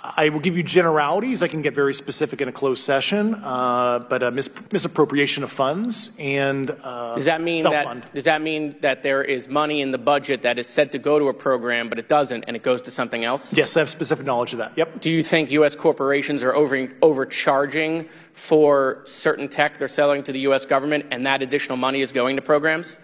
I 0.03 0.31
will 0.31 0.41
give 0.41 0.57
you 0.57 0.65
generalities. 0.65 1.43
I 1.43 1.49
can 1.49 1.63
get 1.63 1.75
very 1.75 1.95
specific 1.95 2.41
in 2.41 2.49
a 2.49 2.53
closed 2.53 2.83
session, 2.83 3.35
uh, 3.35 4.01
but 4.01 4.23
a 4.23 4.33
mis- 4.33 4.51
misappropriation 4.73 5.45
of 5.45 5.53
funds 5.53 6.17
and 6.19 6.71
uh, 6.83 7.15
does 7.15 7.27
that 7.27 7.41
mean 7.41 7.63
self-fund. 7.63 8.03
that 8.03 8.15
does 8.15 8.25
that 8.25 8.43
mean 8.43 8.77
that 8.81 9.03
there 9.03 9.23
is 9.23 9.49
money 9.49 9.81
in 9.81 9.91
the 9.93 9.99
budget 9.99 10.43
that 10.43 10.59
is 10.59 10.67
said 10.67 10.91
to 10.93 10.99
go 10.99 11.21
to 11.21 11.27
a 11.27 11.35
program, 11.35 11.89
but 11.89 12.01
it 12.01 12.09
doesn't, 12.09 12.45
and 12.49 12.57
it 12.57 12.65
goes 12.65 12.83
to 12.83 12.91
something 12.91 13.25
else? 13.25 13.57
Yes, 13.57 13.77
I 13.77 13.81
have 13.81 13.89
specific 13.89 14.27
knowledge 14.27 14.53
of 14.53 14.59
that. 14.59 14.77
Yep. 14.77 15.01
Do 15.01 15.11
you 15.13 15.23
think 15.23 15.53
U.S. 15.53 15.77
corporations 15.77 16.43
are 16.43 16.55
over 16.55 16.89
overcharging 17.01 18.09
for 18.33 19.03
certain 19.05 19.49
tech 19.49 19.79
they're 19.79 19.89
selling 19.89 20.25
to 20.25 20.33
the 20.33 20.41
U.S. 20.41 20.67
government, 20.67 21.07
and 21.13 21.27
that 21.27 21.43
additional 21.43 21.77
money 21.77 22.01
is 22.01 22.11
going 22.11 22.37
to 22.37 22.43
programs? 22.43 22.97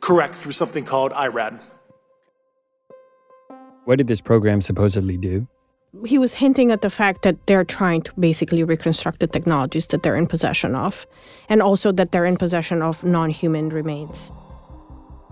Correct, 0.00 0.34
through 0.34 0.52
something 0.52 0.86
called 0.86 1.12
IRAD. 1.12 1.60
What 3.84 3.96
did 3.96 4.06
this 4.06 4.22
program 4.22 4.62
supposedly 4.62 5.18
do? 5.18 5.46
He 6.06 6.18
was 6.18 6.34
hinting 6.34 6.70
at 6.70 6.82
the 6.82 6.90
fact 6.90 7.22
that 7.22 7.46
they're 7.46 7.64
trying 7.64 8.02
to 8.02 8.12
basically 8.14 8.62
reconstruct 8.62 9.20
the 9.20 9.26
technologies 9.26 9.88
that 9.88 10.02
they're 10.02 10.16
in 10.16 10.26
possession 10.26 10.74
of, 10.74 11.06
and 11.48 11.60
also 11.60 11.90
that 11.92 12.12
they're 12.12 12.26
in 12.26 12.36
possession 12.36 12.82
of 12.82 13.02
non 13.04 13.30
human 13.30 13.68
remains. 13.68 14.30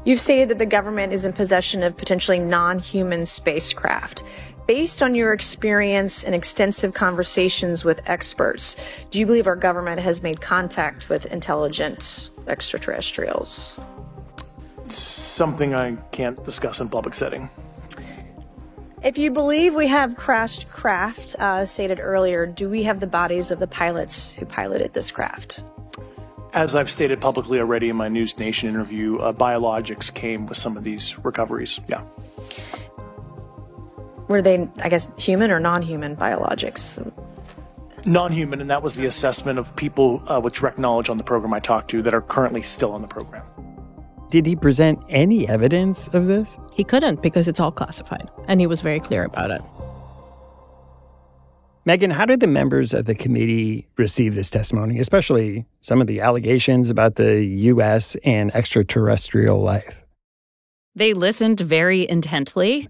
You've 0.05 0.21
stated 0.21 0.49
that 0.49 0.59
the 0.59 0.67
government 0.67 1.13
is 1.13 1.25
in 1.25 1.33
possession 1.33 1.83
of 1.83 1.97
potentially 1.97 2.39
non 2.39 2.79
human 2.79 3.25
spacecraft. 3.25 4.23
Based 4.67 5.01
on 5.01 5.15
your 5.15 5.33
experience 5.33 6.25
and 6.25 6.35
extensive 6.35 6.93
conversations 6.93 7.85
with 7.85 8.03
experts, 8.07 8.77
do 9.11 9.19
you 9.19 9.27
believe 9.27 9.47
our 9.47 9.57
government 9.57 10.01
has 10.01 10.23
made 10.23 10.41
contact 10.41 11.09
with 11.09 11.25
intelligent 11.27 12.31
extraterrestrials? 12.47 13.79
Something 14.89 15.75
I 15.75 15.97
can't 16.13 16.43
discuss 16.45 16.81
in 16.81 16.89
public 16.89 17.15
setting. 17.15 17.49
If 19.03 19.17
you 19.17 19.31
believe 19.31 19.75
we 19.75 19.87
have 19.87 20.17
crashed 20.17 20.69
craft, 20.71 21.37
uh, 21.39 21.67
stated 21.67 22.01
earlier, 22.01 22.47
do 22.47 22.69
we 22.69 22.83
have 22.83 22.99
the 22.99 23.07
bodies 23.07 23.53
of 23.53 23.61
the 23.61 23.69
pilots 23.69 24.33
who 24.33 24.45
piloted 24.45 24.93
this 24.93 25.13
craft? 25.13 25.63
As 26.53 26.75
I've 26.75 26.91
stated 26.91 27.21
publicly 27.21 27.61
already 27.61 27.91
in 27.91 27.97
my 27.97 28.09
News 28.09 28.37
Nation 28.41 28.69
interview, 28.69 29.19
uh, 29.19 29.33
biologics 29.33 30.13
came 30.13 30.47
with 30.47 30.59
some 30.59 30.77
of 30.77 30.83
these 30.83 31.17
recoveries. 31.25 31.79
Yeah. 31.89 32.03
Were 34.27 34.43
they, 34.43 34.69
I 34.83 34.89
guess, 34.89 35.17
human 35.17 35.53
or 35.53 35.61
non 35.61 35.83
human 35.83 36.17
biologics? 36.17 37.13
Non 38.05 38.33
human, 38.33 38.61
and 38.61 38.71
that 38.71 38.83
was 38.83 38.97
the 38.97 39.07
assessment 39.07 39.61
of 39.61 39.75
people 39.77 40.23
uh, 40.27 40.41
with 40.43 40.55
direct 40.55 40.79
knowledge 40.79 41.09
on 41.09 41.19
the 41.19 41.25
program 41.25 41.55
I 41.55 41.61
talked 41.61 41.91
to 41.91 42.03
that 42.03 42.15
are 42.15 42.23
currently 42.23 42.63
still 42.63 42.93
on 42.93 43.03
the 43.03 43.09
program. 43.09 43.45
Did 44.31 44.45
he 44.45 44.57
present 44.57 45.03
any 45.09 45.49
evidence 45.49 46.09
of 46.09 46.27
this? 46.27 46.59
He 46.73 46.85
couldn't 46.85 47.23
because 47.23 47.49
it's 47.49 47.61
all 47.61 47.73
classified, 47.73 48.29
and 48.47 48.61
he 48.61 48.67
was 48.67 48.83
very 48.83 49.01
clear 49.01 49.25
about 49.25 49.51
it. 49.51 49.63
Megan, 51.87 52.11
how 52.11 52.27
did 52.27 52.41
the 52.41 52.47
members 52.47 52.93
of 52.93 53.07
the 53.07 53.15
committee 53.15 53.89
receive 53.97 54.35
this 54.35 54.51
testimony, 54.51 54.99
especially 54.99 55.65
some 55.81 56.03
of 56.03 56.07
the 56.07 56.21
allegations 56.21 56.91
about 56.91 57.15
the 57.15 57.43
U.S. 57.43 58.15
and 58.23 58.55
extraterrestrial 58.55 59.59
life? 59.59 60.05
They 60.95 61.15
listened 61.15 61.61
very 61.61 62.07
intently. 62.07 62.89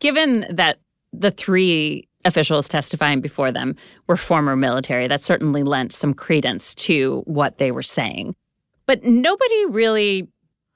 Given 0.00 0.46
that 0.50 0.80
the 1.12 1.30
three 1.30 2.08
officials 2.24 2.68
testifying 2.68 3.20
before 3.20 3.52
them 3.52 3.76
were 4.08 4.16
former 4.16 4.56
military, 4.56 5.06
that 5.06 5.22
certainly 5.22 5.62
lent 5.62 5.92
some 5.92 6.14
credence 6.14 6.74
to 6.74 7.22
what 7.26 7.58
they 7.58 7.70
were 7.70 7.82
saying. 7.82 8.34
But 8.86 9.04
nobody 9.04 9.66
really 9.66 10.28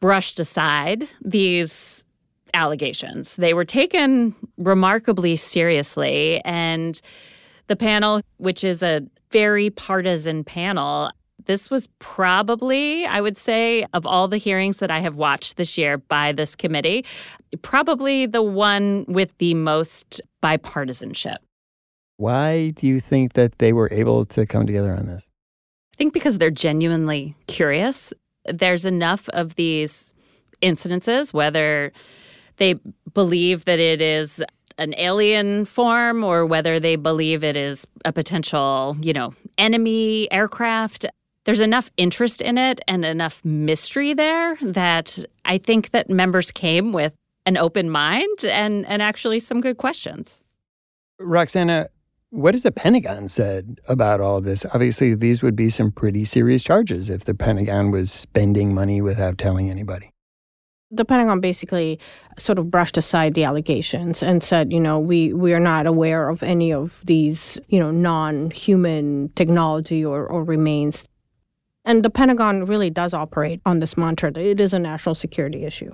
brushed 0.04 0.38
aside 0.38 1.08
these 1.24 2.04
allegations. 2.52 3.36
They 3.36 3.54
were 3.54 3.64
taken 3.64 4.34
remarkably 4.58 5.34
seriously. 5.34 6.42
And 6.44 7.00
the 7.68 7.74
panel, 7.74 8.20
which 8.36 8.64
is 8.64 8.82
a 8.82 9.00
very 9.30 9.70
partisan 9.70 10.44
panel, 10.44 11.10
this 11.46 11.70
was 11.70 11.88
probably, 12.00 13.06
I 13.06 13.22
would 13.22 13.38
say, 13.38 13.86
of 13.94 14.04
all 14.04 14.28
the 14.28 14.36
hearings 14.36 14.76
that 14.80 14.90
I 14.90 14.98
have 14.98 15.16
watched 15.16 15.56
this 15.56 15.78
year 15.78 15.96
by 15.96 16.32
this 16.32 16.54
committee, 16.54 17.06
probably 17.62 18.26
the 18.26 18.42
one 18.42 19.06
with 19.08 19.32
the 19.38 19.54
most 19.54 20.20
bipartisanship. 20.42 21.38
Why 22.18 22.72
do 22.76 22.86
you 22.86 23.00
think 23.00 23.32
that 23.32 23.56
they 23.56 23.72
were 23.72 23.88
able 23.90 24.26
to 24.26 24.44
come 24.44 24.66
together 24.66 24.94
on 24.94 25.06
this? 25.06 25.30
I 25.94 25.96
think 25.96 26.12
because 26.12 26.36
they're 26.36 26.50
genuinely 26.50 27.36
curious 27.46 28.12
there's 28.46 28.84
enough 28.84 29.28
of 29.30 29.54
these 29.56 30.12
incidences, 30.62 31.32
whether 31.32 31.92
they 32.56 32.74
believe 33.12 33.64
that 33.64 33.78
it 33.78 34.00
is 34.00 34.42
an 34.78 34.94
alien 34.98 35.64
form 35.64 36.24
or 36.24 36.44
whether 36.44 36.80
they 36.80 36.96
believe 36.96 37.44
it 37.44 37.56
is 37.56 37.86
a 38.04 38.12
potential, 38.12 38.96
you 39.00 39.12
know, 39.12 39.32
enemy 39.56 40.30
aircraft. 40.32 41.06
There's 41.44 41.60
enough 41.60 41.90
interest 41.96 42.40
in 42.40 42.58
it 42.58 42.80
and 42.88 43.04
enough 43.04 43.44
mystery 43.44 44.14
there 44.14 44.56
that 44.62 45.18
I 45.44 45.58
think 45.58 45.90
that 45.90 46.10
members 46.10 46.50
came 46.50 46.92
with 46.92 47.14
an 47.46 47.56
open 47.56 47.90
mind 47.90 48.44
and, 48.44 48.86
and 48.86 49.02
actually 49.02 49.40
some 49.40 49.60
good 49.60 49.76
questions. 49.76 50.40
Roxana, 51.20 51.88
what 52.34 52.52
has 52.52 52.64
the 52.64 52.72
Pentagon 52.72 53.28
said 53.28 53.80
about 53.86 54.20
all 54.20 54.38
of 54.38 54.44
this? 54.44 54.66
Obviously, 54.74 55.14
these 55.14 55.40
would 55.40 55.54
be 55.54 55.70
some 55.70 55.92
pretty 55.92 56.24
serious 56.24 56.64
charges 56.64 57.08
if 57.08 57.24
the 57.24 57.34
Pentagon 57.34 57.92
was 57.92 58.10
spending 58.10 58.74
money 58.74 59.00
without 59.00 59.38
telling 59.38 59.70
anybody. 59.70 60.10
The 60.90 61.04
Pentagon 61.04 61.40
basically 61.40 62.00
sort 62.36 62.58
of 62.58 62.72
brushed 62.72 62.96
aside 62.96 63.34
the 63.34 63.44
allegations 63.44 64.20
and 64.20 64.42
said, 64.42 64.72
you 64.72 64.80
know, 64.80 64.98
we, 64.98 65.32
we 65.32 65.54
are 65.54 65.60
not 65.60 65.86
aware 65.86 66.28
of 66.28 66.42
any 66.42 66.72
of 66.72 67.02
these, 67.06 67.56
you 67.68 67.78
know, 67.78 67.92
non 67.92 68.50
human 68.50 69.28
technology 69.36 70.04
or, 70.04 70.26
or 70.26 70.42
remains. 70.42 71.08
And 71.84 72.04
the 72.04 72.10
Pentagon 72.10 72.66
really 72.66 72.90
does 72.90 73.14
operate 73.14 73.60
on 73.64 73.78
this 73.78 73.96
mantra 73.96 74.32
it 74.36 74.60
is 74.60 74.72
a 74.72 74.78
national 74.80 75.14
security 75.14 75.64
issue 75.64 75.92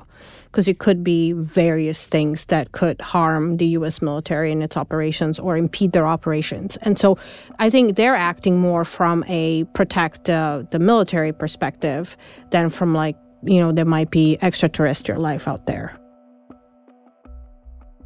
because 0.50 0.66
it 0.66 0.78
could 0.78 1.04
be 1.04 1.32
various 1.32 2.06
things 2.06 2.46
that 2.46 2.72
could 2.72 3.00
harm 3.00 3.58
the 3.58 3.66
U.S. 3.66 4.02
military 4.02 4.50
and 4.50 4.62
its 4.62 4.76
operations 4.76 5.38
or 5.38 5.56
impede 5.56 5.92
their 5.92 6.06
operations. 6.06 6.76
And 6.78 6.98
so 6.98 7.18
I 7.58 7.70
think 7.70 7.94
they're 7.96 8.16
acting 8.16 8.58
more 8.58 8.84
from 8.84 9.24
a 9.28 9.64
protect 9.74 10.28
uh, 10.28 10.64
the 10.70 10.80
military 10.80 11.32
perspective 11.32 12.16
than 12.50 12.68
from 12.68 12.94
like, 12.94 13.16
you 13.44 13.60
know, 13.60 13.70
there 13.70 13.84
might 13.84 14.10
be 14.10 14.38
extraterrestrial 14.42 15.20
life 15.20 15.46
out 15.46 15.66
there. 15.66 15.96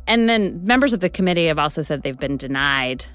And 0.07 0.29
then 0.29 0.63
members 0.65 0.93
of 0.93 1.01
the 1.01 1.09
committee 1.09 1.47
have 1.47 1.59
also 1.59 1.81
said 1.81 2.03
they've 2.03 2.19
been 2.19 2.37
denied 2.37 3.07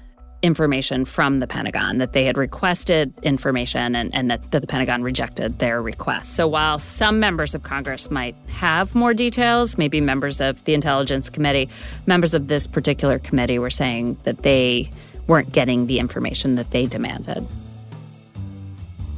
information 0.42 1.04
from 1.04 1.40
the 1.40 1.46
Pentagon, 1.46 1.98
that 1.98 2.12
they 2.12 2.24
had 2.24 2.36
requested 2.36 3.12
information 3.22 3.94
and, 3.94 4.14
and 4.14 4.30
that, 4.30 4.50
that 4.50 4.60
the 4.60 4.66
Pentagon 4.66 5.02
rejected 5.02 5.58
their 5.58 5.82
request. 5.82 6.34
So 6.34 6.48
while 6.48 6.78
some 6.78 7.20
members 7.20 7.54
of 7.54 7.62
Congress 7.62 8.10
might 8.10 8.34
have 8.48 8.94
more 8.94 9.14
details, 9.14 9.76
maybe 9.76 10.00
members 10.00 10.40
of 10.40 10.62
the 10.64 10.74
Intelligence 10.74 11.28
Committee, 11.28 11.68
members 12.06 12.34
of 12.34 12.48
this 12.48 12.66
particular 12.66 13.18
committee 13.18 13.58
were 13.58 13.70
saying 13.70 14.16
that 14.24 14.42
they 14.42 14.90
weren't 15.26 15.52
getting 15.52 15.86
the 15.86 15.98
information 15.98 16.56
that 16.56 16.70
they 16.70 16.86
demanded. 16.86 17.46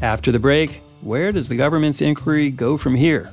After 0.01 0.33
the 0.33 0.39
break, 0.39 0.83
where 1.01 1.33
does 1.33 1.49
the 1.49 1.57
government's 1.57 2.01
inquiry 2.01 2.51
go 2.51 2.77
from 2.77 2.95
here? 2.95 3.33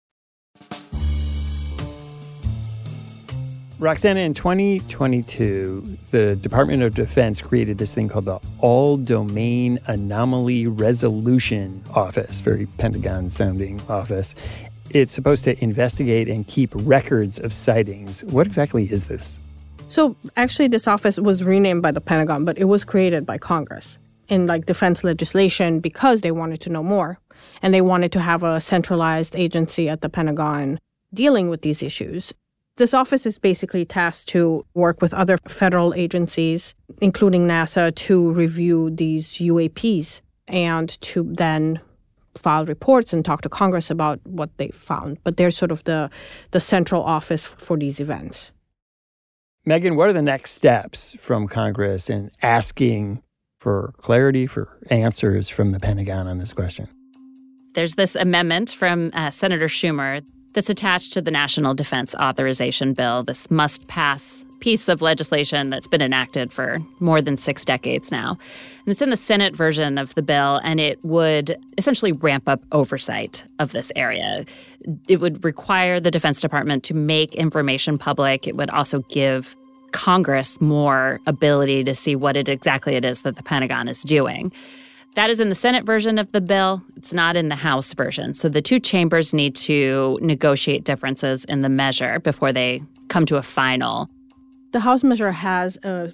Roxana, 3.81 4.19
in 4.19 4.35
2022, 4.35 5.97
the 6.11 6.35
Department 6.35 6.83
of 6.83 6.93
Defense 6.93 7.41
created 7.41 7.79
this 7.79 7.91
thing 7.95 8.09
called 8.09 8.25
the 8.25 8.39
All 8.59 8.95
Domain 8.95 9.79
Anomaly 9.87 10.67
Resolution 10.67 11.83
Office, 11.95 12.41
very 12.41 12.67
Pentagon 12.77 13.27
sounding 13.27 13.81
office. 13.89 14.35
It's 14.91 15.11
supposed 15.11 15.45
to 15.45 15.59
investigate 15.63 16.29
and 16.29 16.47
keep 16.47 16.69
records 16.75 17.39
of 17.39 17.55
sightings. 17.55 18.23
What 18.25 18.45
exactly 18.45 18.85
is 18.91 19.07
this? 19.07 19.39
So, 19.87 20.15
actually, 20.37 20.67
this 20.67 20.87
office 20.87 21.17
was 21.17 21.43
renamed 21.43 21.81
by 21.81 21.89
the 21.89 22.01
Pentagon, 22.01 22.45
but 22.45 22.59
it 22.59 22.65
was 22.65 22.85
created 22.85 23.25
by 23.25 23.39
Congress 23.39 23.97
in 24.27 24.45
like 24.45 24.67
defense 24.67 25.03
legislation 25.03 25.79
because 25.79 26.21
they 26.21 26.31
wanted 26.31 26.61
to 26.61 26.69
know 26.69 26.83
more 26.83 27.17
and 27.63 27.73
they 27.73 27.81
wanted 27.81 28.11
to 28.11 28.19
have 28.19 28.43
a 28.43 28.61
centralized 28.61 29.35
agency 29.35 29.89
at 29.89 30.01
the 30.01 30.09
Pentagon 30.09 30.79
dealing 31.11 31.49
with 31.49 31.63
these 31.63 31.81
issues. 31.81 32.31
This 32.81 32.95
office 32.95 33.27
is 33.27 33.37
basically 33.37 33.85
tasked 33.85 34.29
to 34.29 34.65
work 34.73 35.03
with 35.03 35.13
other 35.13 35.37
federal 35.47 35.93
agencies, 35.93 36.73
including 36.99 37.47
NASA, 37.47 37.93
to 37.93 38.31
review 38.31 38.89
these 38.89 39.33
UAPs 39.33 40.21
and 40.47 40.89
to 41.01 41.31
then 41.31 41.79
file 42.33 42.65
reports 42.65 43.13
and 43.13 43.23
talk 43.23 43.43
to 43.43 43.49
Congress 43.49 43.91
about 43.91 44.19
what 44.25 44.49
they 44.57 44.69
found. 44.69 45.19
But 45.23 45.37
they're 45.37 45.51
sort 45.51 45.69
of 45.69 45.83
the, 45.83 46.09
the 46.49 46.59
central 46.59 47.03
office 47.03 47.45
for 47.45 47.77
these 47.77 47.99
events. 47.99 48.51
Megan, 49.63 49.95
what 49.95 50.09
are 50.09 50.13
the 50.13 50.23
next 50.23 50.53
steps 50.53 51.15
from 51.19 51.47
Congress 51.47 52.09
in 52.09 52.31
asking 52.41 53.21
for 53.59 53.93
clarity, 53.97 54.47
for 54.47 54.79
answers 54.89 55.49
from 55.49 55.69
the 55.69 55.79
Pentagon 55.79 56.25
on 56.25 56.39
this 56.39 56.51
question? 56.51 56.87
There's 57.75 57.93
this 57.93 58.15
amendment 58.15 58.71
from 58.73 59.11
uh, 59.13 59.29
Senator 59.29 59.67
Schumer 59.67 60.23
that's 60.53 60.69
attached 60.69 61.13
to 61.13 61.21
the 61.21 61.31
National 61.31 61.73
Defense 61.73 62.15
Authorization 62.15 62.93
Bill, 62.93 63.23
this 63.23 63.49
must 63.49 63.87
pass 63.87 64.45
piece 64.59 64.87
of 64.87 65.01
legislation 65.01 65.69
that's 65.69 65.87
been 65.87 66.01
enacted 66.01 66.53
for 66.53 66.79
more 66.99 67.21
than 67.21 67.35
six 67.35 67.65
decades 67.65 68.11
now. 68.11 68.37
And 68.85 68.91
it's 68.91 69.01
in 69.01 69.09
the 69.09 69.17
Senate 69.17 69.55
version 69.55 69.97
of 69.97 70.13
the 70.15 70.21
bill, 70.21 70.61
and 70.63 70.79
it 70.79 71.03
would 71.03 71.57
essentially 71.77 72.11
ramp 72.11 72.47
up 72.47 72.61
oversight 72.71 73.43
of 73.59 73.71
this 73.71 73.91
area. 73.95 74.45
It 75.07 75.17
would 75.17 75.43
require 75.43 75.99
the 75.99 76.11
Defense 76.11 76.41
Department 76.41 76.83
to 76.85 76.93
make 76.93 77.33
information 77.35 77.97
public. 77.97 78.47
It 78.47 78.55
would 78.55 78.69
also 78.69 79.01
give 79.09 79.55
Congress 79.91 80.61
more 80.61 81.19
ability 81.25 81.83
to 81.83 81.95
see 81.95 82.15
what 82.15 82.37
it 82.37 82.47
exactly 82.47 82.95
it 82.95 83.03
is 83.03 83.21
that 83.23 83.35
the 83.35 83.43
Pentagon 83.43 83.87
is 83.87 84.03
doing. 84.03 84.51
That 85.15 85.29
is 85.29 85.39
in 85.41 85.49
the 85.49 85.55
Senate 85.55 85.85
version 85.85 86.17
of 86.17 86.31
the 86.31 86.39
bill. 86.39 86.83
It's 86.95 87.11
not 87.11 87.35
in 87.35 87.49
the 87.49 87.55
House 87.55 87.93
version. 87.93 88.33
So 88.33 88.47
the 88.47 88.61
two 88.61 88.79
chambers 88.79 89.33
need 89.33 89.55
to 89.55 90.17
negotiate 90.21 90.85
differences 90.85 91.43
in 91.45 91.61
the 91.61 91.69
measure 91.69 92.19
before 92.19 92.53
they 92.53 92.81
come 93.09 93.25
to 93.25 93.35
a 93.35 93.41
final. 93.41 94.09
The 94.71 94.79
House 94.79 95.03
measure 95.03 95.33
has 95.33 95.77
a 95.83 96.13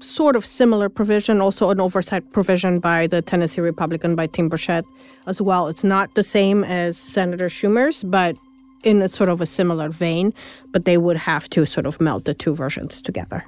sort 0.00 0.34
of 0.34 0.44
similar 0.44 0.88
provision, 0.88 1.40
also 1.40 1.70
an 1.70 1.80
oversight 1.80 2.32
provision 2.32 2.80
by 2.80 3.06
the 3.06 3.22
Tennessee 3.22 3.60
Republican, 3.60 4.16
by 4.16 4.26
Tim 4.26 4.50
Burchett 4.50 4.82
as 5.28 5.40
well. 5.40 5.68
It's 5.68 5.84
not 5.84 6.16
the 6.16 6.24
same 6.24 6.64
as 6.64 6.98
Senator 6.98 7.46
Schumer's, 7.46 8.02
but 8.02 8.36
in 8.82 9.00
a 9.00 9.08
sort 9.08 9.30
of 9.30 9.40
a 9.40 9.46
similar 9.46 9.88
vein, 9.88 10.34
but 10.72 10.84
they 10.84 10.98
would 10.98 11.16
have 11.16 11.48
to 11.50 11.64
sort 11.64 11.86
of 11.86 12.00
melt 12.00 12.24
the 12.24 12.34
two 12.34 12.56
versions 12.56 13.00
together. 13.00 13.44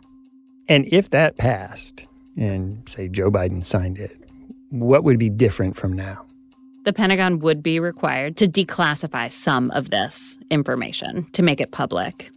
And 0.69 0.87
if 0.93 1.11
that 1.11 1.37
passed, 1.37 2.07
and 2.37 2.89
say 2.89 3.09
Joe 3.09 3.33
Biden 3.33 3.65
signed 3.65 3.99
it, 3.99 4.24
what 4.75 5.05
would 5.05 5.19
be 5.19 5.31
different 5.31 5.77
from 5.77 5.93
now? 5.93 6.25
The 6.85 6.93
Pentagon 6.93 7.39
would 7.39 7.63
be 7.63 7.79
required 7.81 8.37
to 8.39 8.47
declassify 8.47 9.31
some 9.31 9.71
of 9.71 9.91
this 9.91 10.39
information 10.51 11.25
to 11.33 11.43
make 11.43 11.61
it 11.61 11.71
public. 11.71 12.31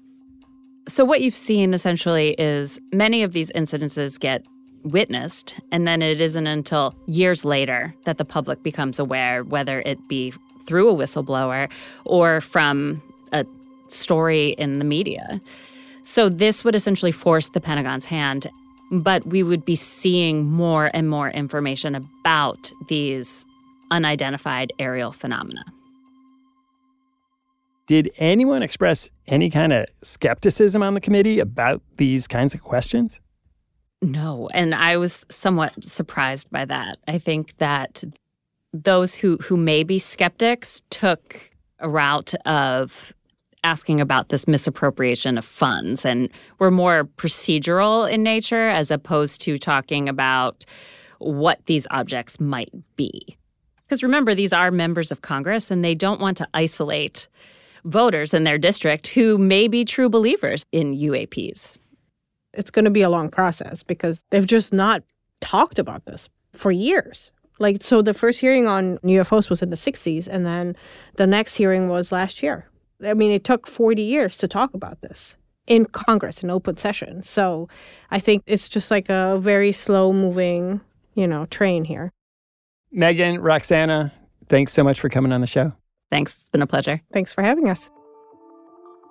So, 0.88 1.04
what 1.04 1.21
you've 1.21 1.36
seen 1.36 1.73
essentially 1.73 2.36
is 2.38 2.80
many 2.93 3.23
of 3.23 3.34
these 3.34 3.52
incidences 3.52 4.17
get 4.19 4.45
witnessed, 4.84 5.56
and 5.71 5.86
then 5.86 6.02
it 6.02 6.21
isn't 6.21 6.47
until 6.47 6.93
years 7.08 7.43
later 7.43 7.93
that 8.06 8.17
the 8.17 8.23
public 8.23 8.63
becomes 8.63 9.00
aware, 9.00 9.43
whether 9.43 9.82
it 9.86 9.97
be 10.08 10.32
through 10.65 10.89
a 10.89 10.93
whistleblower 10.93 11.69
or 12.06 12.39
from 12.39 13.02
a 13.34 13.45
story 13.89 14.50
in 14.52 14.80
the 14.80 14.86
media. 14.86 15.41
So, 16.04 16.30
this 16.30 16.63
would 16.63 16.76
essentially 16.76 17.12
force 17.12 17.50
the 17.50 17.60
Pentagon's 17.60 18.06
hand 18.06 18.47
but 18.91 19.26
we 19.26 19.43
would 19.43 19.65
be 19.65 19.76
seeing 19.76 20.45
more 20.45 20.89
and 20.93 21.10
more 21.10 21.30
information 21.30 21.95
about 21.95 22.71
these 22.88 23.45
unidentified 23.91 24.71
aerial 24.80 25.12
phenomena. 25.12 25.63
Did 27.88 28.12
anyone 28.17 28.63
express 28.63 29.10
any 29.28 29.50
kind 29.50 29.71
of 29.71 29.86
skepticism 30.04 30.84
on 30.84 30.93
the 30.93 31.02
committee 31.02 31.39
about 31.39 31.82
these 31.95 32.28
kinds 32.28 32.54
of 32.54 32.62
questions? 32.62 33.21
No, 34.02 34.50
and 34.54 34.76
I 34.76 34.97
was 34.97 35.26
somewhat 35.30 35.84
surprised 35.84 36.52
by 36.52 36.65
that. 36.65 37.00
I 37.08 37.17
think 37.17 37.58
that 37.58 38.04
those 38.73 39.15
who 39.15 39.38
who 39.38 39.58
may 39.58 39.84
be 39.84 39.97
skeptics 40.00 40.84
took 40.89 41.52
a 41.80 41.89
route 41.89 42.34
of 42.45 43.13
asking 43.67 43.99
about 43.99 44.30
this 44.30 44.47
misappropriation 44.47 45.38
of 45.38 45.43
funds 45.43 46.06
and 46.06 46.30
were 46.58 46.71
more 46.71 47.03
procedural 47.17 48.10
in 48.10 48.23
nature 48.23 48.69
as 48.69 48.89
opposed 48.89 49.41
to 49.41 49.58
talking 49.58 50.08
about 50.08 50.63
what 51.19 51.65
these 51.65 51.86
objects 51.91 52.39
might 52.39 52.71
be. 52.95 53.38
Because 53.84 54.03
remember, 54.03 54.34
these 54.34 54.53
are 54.53 54.71
members 54.71 55.12
of 55.12 55.21
Congress 55.21 55.69
and 55.69 55.84
they 55.84 55.95
don't 55.95 56.21
want 56.21 56.38
to 56.38 56.47
isolate 56.53 57.27
voters 57.84 58.34
in 58.34 58.45
their 58.45 58.58
district 58.58 59.08
who 59.08 59.38
may 59.38 59.67
be 59.67 59.84
true 59.84 60.10
believers 60.10 60.65
in 60.71 60.95
UAPs. 60.95 61.77
It's 62.53 62.71
going 62.71 62.86
to 62.86 62.91
be 62.91 63.01
a 63.01 63.10
long 63.10 63.30
process 63.30 63.84
because 63.84 64.23
they've 64.30 64.47
just 64.47 64.71
not 64.71 65.03
talked 65.41 65.77
about 65.77 66.06
this 66.06 66.30
for 66.53 66.71
years. 66.71 67.32
Like, 67.60 67.84
so 67.84 68.01
the 68.01 68.13
first 68.13 68.39
hearing 68.39 68.65
on 68.65 68.97
UFOs 68.99 69.49
was 69.49 69.62
in 69.62 69.71
the 69.71 69.75
60s, 69.75 70.27
and 70.27 70.45
then 70.45 70.75
the 71.15 71.27
next 71.27 71.56
hearing 71.56 71.89
was 71.89 72.12
last 72.12 72.43
year. 72.43 72.69
I 73.06 73.14
mean, 73.14 73.32
it 73.32 73.44
took 73.44 73.68
40 73.68 74.02
years 74.02 74.38
to 74.38 74.48
talk 74.48 74.74
about 74.74 75.02
this 75.02 75.38
in 75.68 75.86
Congress 75.86 76.44
in 76.44 76.50
open 76.50 76.78
session. 76.78 77.22
So 77.24 77.68
I 78.10 78.20
think 78.20 78.44
it's 78.48 78.70
just 78.70 78.90
like 78.90 79.10
a 79.10 79.38
very 79.40 79.72
slow 79.72 80.14
moving, 80.14 80.82
you 81.14 81.28
know, 81.28 81.46
train 81.46 81.84
here. 81.84 82.12
Megan, 82.92 83.40
Roxana, 83.42 84.14
thanks 84.48 84.74
so 84.74 84.84
much 84.84 85.00
for 85.00 85.10
coming 85.10 85.32
on 85.32 85.42
the 85.42 85.48
show. 85.48 85.74
Thanks. 86.10 86.38
It's 86.42 86.50
been 86.50 86.62
a 86.62 86.68
pleasure. 86.68 87.02
Thanks 87.12 87.34
for 87.34 87.42
having 87.44 87.70
us. 87.70 87.92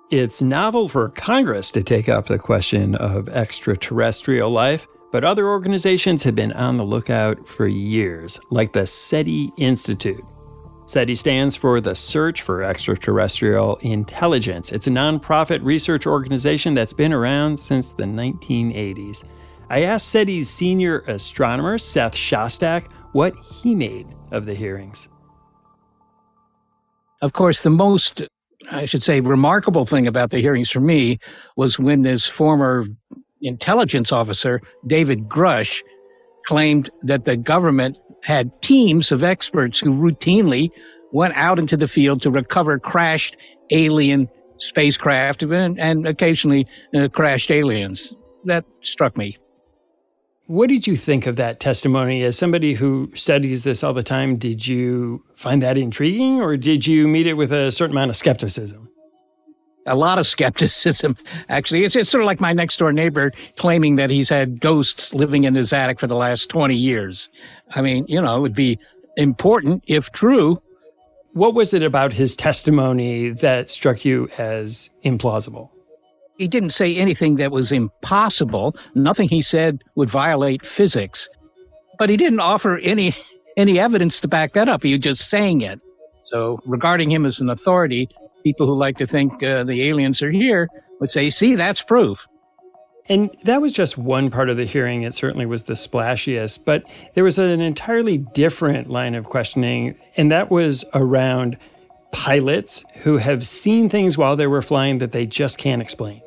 It's 0.09 0.41
novel 0.41 0.89
for 0.89 1.09
Congress 1.09 1.71
to 1.73 1.83
take 1.83 2.09
up 2.09 2.27
the 2.27 2.39
question 2.39 2.95
of 2.95 3.29
extraterrestrial 3.29 4.49
life, 4.49 4.87
but 5.11 5.23
other 5.23 5.47
organizations 5.47 6.23
have 6.23 6.33
been 6.33 6.53
on 6.53 6.77
the 6.77 6.85
lookout 6.85 7.47
for 7.47 7.67
years, 7.67 8.39
like 8.49 8.73
the 8.73 8.87
SETI 8.87 9.51
Institute. 9.57 10.23
SETI 10.87 11.15
stands 11.15 11.57
for 11.57 11.81
the 11.81 11.93
Search 11.93 12.43
for 12.43 12.63
Extraterrestrial 12.63 13.75
Intelligence. 13.81 14.71
It's 14.71 14.87
a 14.87 14.89
nonprofit 14.89 15.61
research 15.61 16.07
organization 16.07 16.73
that's 16.73 16.93
been 16.93 17.11
around 17.11 17.57
since 17.57 17.91
the 17.91 18.05
1980s. 18.05 19.25
I 19.69 19.83
asked 19.83 20.07
SETI's 20.07 20.49
senior 20.49 20.99
astronomer, 20.99 21.77
Seth 21.77 22.15
Shostak, 22.15 22.89
what 23.11 23.33
he 23.51 23.75
made 23.75 24.07
of 24.31 24.45
the 24.45 24.53
hearings. 24.53 25.09
Of 27.21 27.33
course, 27.33 27.63
the 27.63 27.69
most, 27.69 28.25
I 28.71 28.85
should 28.85 29.03
say, 29.03 29.19
remarkable 29.19 29.85
thing 29.85 30.07
about 30.07 30.29
the 30.29 30.39
hearings 30.39 30.71
for 30.71 30.79
me 30.79 31.19
was 31.57 31.77
when 31.77 32.03
this 32.03 32.25
former 32.27 32.85
intelligence 33.41 34.13
officer, 34.13 34.61
David 34.87 35.27
Grusch, 35.27 35.83
claimed 36.45 36.89
that 37.03 37.25
the 37.25 37.35
government 37.35 37.97
had 38.23 38.61
teams 38.61 39.11
of 39.11 39.23
experts 39.23 39.79
who 39.79 39.91
routinely 39.91 40.69
went 41.11 41.33
out 41.35 41.59
into 41.59 41.77
the 41.77 41.87
field 41.87 42.21
to 42.21 42.31
recover 42.31 42.77
crashed 42.79 43.37
alien 43.71 44.27
spacecraft 44.57 45.43
and, 45.43 45.79
and 45.79 46.07
occasionally 46.07 46.67
uh, 46.95 47.07
crashed 47.07 47.51
aliens. 47.51 48.13
That 48.45 48.65
struck 48.81 49.17
me. 49.17 49.37
What 50.47 50.69
did 50.69 50.87
you 50.87 50.95
think 50.95 51.25
of 51.25 51.35
that 51.35 51.59
testimony? 51.59 52.23
As 52.23 52.37
somebody 52.37 52.73
who 52.73 53.11
studies 53.15 53.65
this 53.65 53.83
all 53.83 53.93
the 53.93 54.03
time, 54.03 54.37
did 54.37 54.65
you 54.65 55.23
find 55.35 55.61
that 55.61 55.77
intriguing 55.77 56.39
or 56.41 56.55
did 56.55 56.87
you 56.87 57.07
meet 57.07 57.27
it 57.27 57.33
with 57.33 57.51
a 57.51 57.71
certain 57.71 57.93
amount 57.93 58.09
of 58.09 58.15
skepticism? 58.15 58.89
A 59.87 59.95
lot 59.95 60.19
of 60.19 60.27
skepticism, 60.27 61.17
actually. 61.49 61.83
It's, 61.83 61.95
it's 61.95 62.09
sort 62.09 62.21
of 62.21 62.25
like 62.25 62.39
my 62.39 62.53
next 62.53 62.77
door 62.77 62.91
neighbor 62.91 63.31
claiming 63.57 63.95
that 63.95 64.09
he's 64.09 64.29
had 64.29 64.59
ghosts 64.59 65.13
living 65.13 65.45
in 65.45 65.55
his 65.55 65.73
attic 65.73 65.99
for 65.99 66.07
the 66.07 66.15
last 66.15 66.49
20 66.49 66.75
years. 66.75 67.29
I 67.71 67.81
mean, 67.81 68.05
you 68.07 68.21
know, 68.21 68.37
it 68.37 68.41
would 68.41 68.55
be 68.55 68.77
important 69.15 69.83
if 69.87 70.11
true. 70.11 70.61
What 71.33 71.53
was 71.53 71.73
it 71.73 71.83
about 71.83 72.13
his 72.13 72.35
testimony 72.35 73.29
that 73.29 73.69
struck 73.69 74.05
you 74.05 74.29
as 74.37 74.89
implausible? 75.03 75.69
He 76.37 76.47
didn't 76.47 76.71
say 76.71 76.95
anything 76.95 77.37
that 77.37 77.51
was 77.51 77.71
impossible. 77.71 78.75
Nothing 78.93 79.27
he 79.27 79.41
said 79.41 79.83
would 79.95 80.09
violate 80.09 80.65
physics. 80.65 81.29
But 81.97 82.09
he 82.09 82.17
didn't 82.17 82.39
offer 82.39 82.77
any 82.77 83.13
any 83.57 83.79
evidence 83.79 84.21
to 84.21 84.27
back 84.27 84.53
that 84.53 84.69
up. 84.69 84.83
He 84.83 84.91
was 84.91 85.01
just 85.01 85.29
saying 85.29 85.61
it. 85.61 85.79
So, 86.21 86.59
regarding 86.65 87.09
him 87.09 87.25
as 87.25 87.39
an 87.39 87.49
authority, 87.49 88.09
people 88.47 88.65
who 88.65 88.75
like 88.75 88.97
to 88.97 89.05
think 89.05 89.43
uh, 89.43 89.65
the 89.65 89.83
aliens 89.89 90.21
are 90.21 90.31
here 90.31 90.69
would 91.01 91.09
say, 91.09 91.29
"See, 91.29 91.55
that's 91.55 91.81
proof." 91.81 92.25
And 93.09 93.29
that 93.43 93.61
was 93.61 93.73
just 93.73 93.97
one 93.97 94.29
part 94.29 94.49
of 94.49 94.57
the 94.57 94.65
hearing. 94.65 95.03
It 95.03 95.13
certainly 95.13 95.45
was 95.45 95.63
the 95.63 95.73
splashiest, 95.73 96.59
but 96.65 96.83
there 97.13 97.23
was 97.23 97.37
an 97.37 97.61
entirely 97.61 98.17
different 98.17 98.89
line 98.89 99.15
of 99.15 99.25
questioning, 99.25 99.97
and 100.15 100.31
that 100.31 100.49
was 100.49 100.85
around 100.93 101.57
pilots 102.11 102.85
who 103.03 103.17
have 103.17 103.45
seen 103.45 103.89
things 103.89 104.17
while 104.17 104.35
they 104.35 104.47
were 104.47 104.61
flying 104.61 104.99
that 104.99 105.11
they 105.11 105.25
just 105.25 105.57
can't 105.57 105.81
explain. 105.81 106.21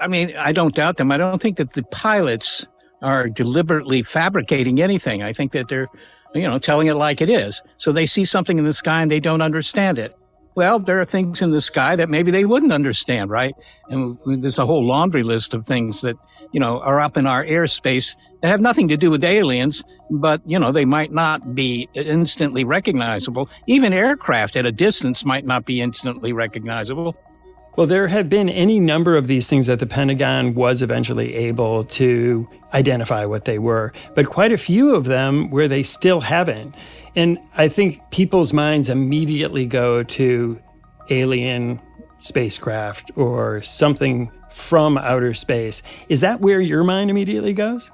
I 0.00 0.08
mean, 0.08 0.34
I 0.36 0.52
don't 0.52 0.74
doubt 0.74 0.96
them. 0.96 1.12
I 1.12 1.16
don't 1.16 1.40
think 1.40 1.58
that 1.58 1.74
the 1.74 1.82
pilots 1.84 2.66
are 3.02 3.28
deliberately 3.28 4.02
fabricating 4.02 4.80
anything. 4.80 5.22
I 5.22 5.32
think 5.32 5.52
that 5.52 5.68
they're, 5.68 5.88
you 6.34 6.42
know, 6.42 6.58
telling 6.58 6.86
it 6.86 6.94
like 6.94 7.20
it 7.20 7.30
is. 7.30 7.62
So 7.76 7.92
they 7.92 8.06
see 8.06 8.24
something 8.24 8.58
in 8.58 8.64
the 8.64 8.74
sky 8.74 9.02
and 9.02 9.10
they 9.10 9.20
don't 9.20 9.42
understand 9.42 9.98
it. 9.98 10.16
Well, 10.56 10.80
there 10.80 11.00
are 11.00 11.04
things 11.04 11.42
in 11.42 11.52
the 11.52 11.60
sky 11.60 11.94
that 11.96 12.08
maybe 12.08 12.30
they 12.30 12.44
wouldn't 12.44 12.72
understand, 12.72 13.30
right? 13.30 13.54
And 13.88 14.18
there's 14.42 14.58
a 14.58 14.66
whole 14.66 14.84
laundry 14.84 15.22
list 15.22 15.54
of 15.54 15.64
things 15.64 16.00
that, 16.00 16.16
you 16.52 16.58
know, 16.58 16.80
are 16.80 17.00
up 17.00 17.16
in 17.16 17.26
our 17.26 17.44
airspace 17.44 18.16
that 18.42 18.48
have 18.48 18.60
nothing 18.60 18.88
to 18.88 18.96
do 18.96 19.10
with 19.10 19.22
aliens, 19.22 19.84
but, 20.10 20.42
you 20.44 20.58
know, 20.58 20.72
they 20.72 20.84
might 20.84 21.12
not 21.12 21.54
be 21.54 21.88
instantly 21.94 22.64
recognizable. 22.64 23.48
Even 23.68 23.92
aircraft 23.92 24.56
at 24.56 24.66
a 24.66 24.72
distance 24.72 25.24
might 25.24 25.46
not 25.46 25.64
be 25.64 25.80
instantly 25.80 26.32
recognizable. 26.32 27.16
Well, 27.76 27.86
there 27.86 28.08
have 28.08 28.28
been 28.28 28.50
any 28.50 28.80
number 28.80 29.16
of 29.16 29.28
these 29.28 29.48
things 29.48 29.66
that 29.66 29.78
the 29.78 29.86
Pentagon 29.86 30.54
was 30.54 30.82
eventually 30.82 31.34
able 31.34 31.84
to 31.84 32.48
identify 32.74 33.24
what 33.24 33.44
they 33.44 33.60
were, 33.60 33.92
but 34.16 34.26
quite 34.26 34.52
a 34.52 34.58
few 34.58 34.94
of 34.94 35.04
them 35.04 35.50
where 35.50 35.68
they 35.68 35.84
still 35.84 36.20
haven't. 36.20 36.74
And 37.14 37.38
I 37.56 37.68
think 37.68 38.00
people's 38.10 38.52
minds 38.52 38.88
immediately 38.88 39.66
go 39.66 40.02
to 40.02 40.60
alien 41.10 41.80
spacecraft 42.18 43.12
or 43.14 43.62
something 43.62 44.32
from 44.52 44.98
outer 44.98 45.32
space. 45.32 45.80
Is 46.08 46.20
that 46.20 46.40
where 46.40 46.60
your 46.60 46.82
mind 46.82 47.08
immediately 47.08 47.52
goes? 47.52 47.90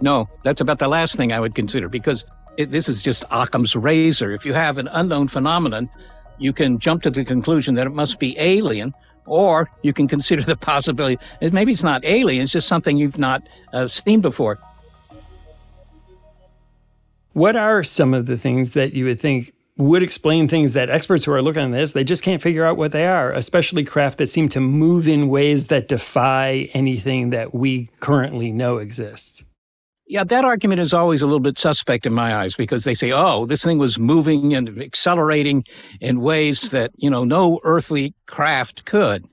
No, 0.00 0.28
that's 0.44 0.60
about 0.60 0.78
the 0.78 0.88
last 0.88 1.16
thing 1.16 1.32
I 1.32 1.40
would 1.40 1.56
consider 1.56 1.88
because 1.88 2.24
it, 2.56 2.70
this 2.70 2.88
is 2.88 3.02
just 3.02 3.24
Occam's 3.32 3.74
razor. 3.74 4.32
If 4.32 4.46
you 4.46 4.54
have 4.54 4.78
an 4.78 4.88
unknown 4.92 5.28
phenomenon, 5.28 5.90
you 6.38 6.52
can 6.52 6.78
jump 6.78 7.02
to 7.02 7.10
the 7.10 7.24
conclusion 7.24 7.74
that 7.74 7.86
it 7.88 7.92
must 7.92 8.20
be 8.20 8.38
alien 8.38 8.94
or 9.26 9.70
you 9.82 9.92
can 9.92 10.08
consider 10.08 10.42
the 10.42 10.56
possibility 10.56 11.18
maybe 11.40 11.72
it's 11.72 11.82
not 11.82 12.04
alien, 12.04 12.42
it's 12.42 12.52
just 12.52 12.68
something 12.68 12.96
you've 12.96 13.18
not 13.18 13.42
uh, 13.72 13.88
seen 13.88 14.20
before. 14.20 14.58
What 17.32 17.56
are 17.56 17.82
some 17.82 18.14
of 18.14 18.26
the 18.26 18.38
things 18.38 18.72
that 18.74 18.94
you 18.94 19.04
would 19.04 19.20
think 19.20 19.52
would 19.76 20.02
explain 20.02 20.48
things 20.48 20.72
that 20.72 20.88
experts 20.88 21.24
who 21.24 21.32
are 21.32 21.42
looking 21.42 21.62
at 21.62 21.72
this, 21.72 21.92
they 21.92 22.04
just 22.04 22.22
can't 22.22 22.40
figure 22.40 22.64
out 22.64 22.78
what 22.78 22.92
they 22.92 23.06
are, 23.06 23.30
especially 23.32 23.84
craft 23.84 24.18
that 24.18 24.28
seem 24.28 24.48
to 24.48 24.60
move 24.60 25.06
in 25.06 25.28
ways 25.28 25.66
that 25.66 25.88
defy 25.88 26.70
anything 26.72 27.30
that 27.30 27.54
we 27.54 27.90
currently 28.00 28.50
know 28.50 28.78
exists? 28.78 29.44
Yeah, 30.08 30.22
that 30.22 30.44
argument 30.44 30.80
is 30.80 30.94
always 30.94 31.20
a 31.20 31.26
little 31.26 31.40
bit 31.40 31.58
suspect 31.58 32.06
in 32.06 32.14
my 32.14 32.36
eyes 32.36 32.54
because 32.54 32.84
they 32.84 32.94
say, 32.94 33.10
oh, 33.10 33.44
this 33.44 33.64
thing 33.64 33.78
was 33.78 33.98
moving 33.98 34.54
and 34.54 34.80
accelerating 34.80 35.64
in 36.00 36.20
ways 36.20 36.70
that, 36.70 36.92
you 36.96 37.10
know, 37.10 37.24
no 37.24 37.58
earthly 37.64 38.14
craft 38.26 38.84
could. 38.84 39.24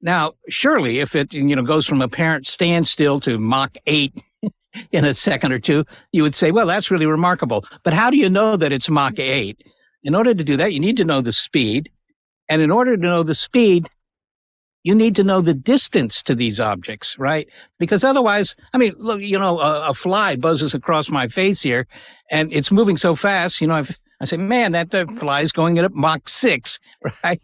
Now, 0.00 0.32
surely 0.48 1.00
if 1.00 1.14
it, 1.14 1.34
you 1.34 1.54
know, 1.54 1.62
goes 1.62 1.86
from 1.86 2.00
apparent 2.00 2.46
standstill 2.46 3.20
to 3.20 3.38
Mach 3.38 3.76
8 3.86 4.22
in 4.92 5.04
a 5.04 5.12
second 5.12 5.52
or 5.52 5.58
two, 5.58 5.84
you 6.12 6.22
would 6.22 6.34
say, 6.34 6.52
well, 6.52 6.66
that's 6.66 6.90
really 6.90 7.06
remarkable. 7.06 7.66
But 7.82 7.92
how 7.92 8.08
do 8.08 8.16
you 8.16 8.30
know 8.30 8.56
that 8.56 8.72
it's 8.72 8.88
Mach 8.88 9.18
8? 9.18 9.60
In 10.04 10.14
order 10.14 10.32
to 10.34 10.44
do 10.44 10.56
that, 10.56 10.72
you 10.72 10.80
need 10.80 10.96
to 10.96 11.04
know 11.04 11.20
the 11.20 11.32
speed. 11.32 11.90
And 12.48 12.62
in 12.62 12.70
order 12.70 12.96
to 12.96 13.02
know 13.02 13.22
the 13.22 13.34
speed, 13.34 13.88
you 14.82 14.94
need 14.94 15.16
to 15.16 15.24
know 15.24 15.40
the 15.40 15.54
distance 15.54 16.22
to 16.22 16.34
these 16.34 16.60
objects, 16.60 17.18
right? 17.18 17.48
Because 17.78 18.04
otherwise, 18.04 18.56
I 18.72 18.78
mean, 18.78 18.94
look, 18.98 19.20
you 19.20 19.38
know, 19.38 19.60
a, 19.60 19.90
a 19.90 19.94
fly 19.94 20.36
buzzes 20.36 20.74
across 20.74 21.10
my 21.10 21.28
face 21.28 21.62
here 21.62 21.86
and 22.30 22.52
it's 22.52 22.70
moving 22.70 22.96
so 22.96 23.14
fast, 23.14 23.60
you 23.60 23.66
know, 23.66 23.74
I've, 23.74 23.98
I 24.20 24.24
say, 24.24 24.36
man, 24.36 24.72
that 24.72 24.90
mm. 24.90 25.18
fly 25.18 25.42
is 25.42 25.52
going 25.52 25.78
at 25.78 25.94
Mach 25.94 26.28
6, 26.28 26.78
right? 27.24 27.40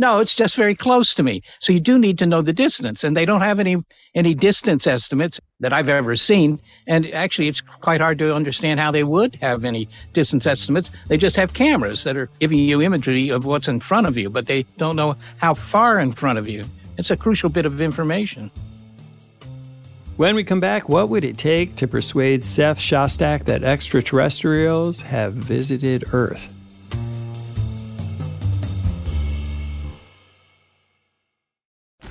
No, 0.00 0.20
it's 0.20 0.36
just 0.36 0.54
very 0.54 0.76
close 0.76 1.12
to 1.16 1.24
me. 1.24 1.42
So 1.58 1.72
you 1.72 1.80
do 1.80 1.98
need 1.98 2.18
to 2.20 2.26
know 2.26 2.40
the 2.40 2.52
distance, 2.52 3.02
and 3.02 3.16
they 3.16 3.24
don't 3.24 3.40
have 3.40 3.58
any 3.58 3.78
any 4.14 4.32
distance 4.32 4.86
estimates 4.86 5.40
that 5.58 5.72
I've 5.72 5.88
ever 5.88 6.14
seen. 6.14 6.60
And 6.86 7.12
actually, 7.12 7.48
it's 7.48 7.60
quite 7.60 8.00
hard 8.00 8.18
to 8.18 8.32
understand 8.32 8.78
how 8.78 8.92
they 8.92 9.02
would 9.02 9.34
have 9.36 9.64
any 9.64 9.88
distance 10.12 10.46
estimates. 10.46 10.92
They 11.08 11.16
just 11.16 11.34
have 11.34 11.52
cameras 11.52 12.04
that 12.04 12.16
are 12.16 12.30
giving 12.38 12.60
you 12.60 12.80
imagery 12.80 13.28
of 13.30 13.44
what's 13.44 13.66
in 13.66 13.80
front 13.80 14.06
of 14.06 14.16
you, 14.16 14.30
but 14.30 14.46
they 14.46 14.62
don't 14.76 14.94
know 14.94 15.16
how 15.38 15.54
far 15.54 15.98
in 15.98 16.12
front 16.12 16.38
of 16.38 16.48
you. 16.48 16.64
It's 16.98 17.12
a 17.12 17.16
crucial 17.16 17.48
bit 17.48 17.64
of 17.64 17.80
information. 17.80 18.50
When 20.16 20.34
we 20.34 20.42
come 20.42 20.58
back, 20.58 20.88
what 20.88 21.08
would 21.10 21.22
it 21.22 21.38
take 21.38 21.76
to 21.76 21.86
persuade 21.86 22.44
Seth 22.44 22.78
Shostak 22.80 23.44
that 23.44 23.62
extraterrestrials 23.62 25.02
have 25.02 25.32
visited 25.32 26.12
Earth? 26.12 26.52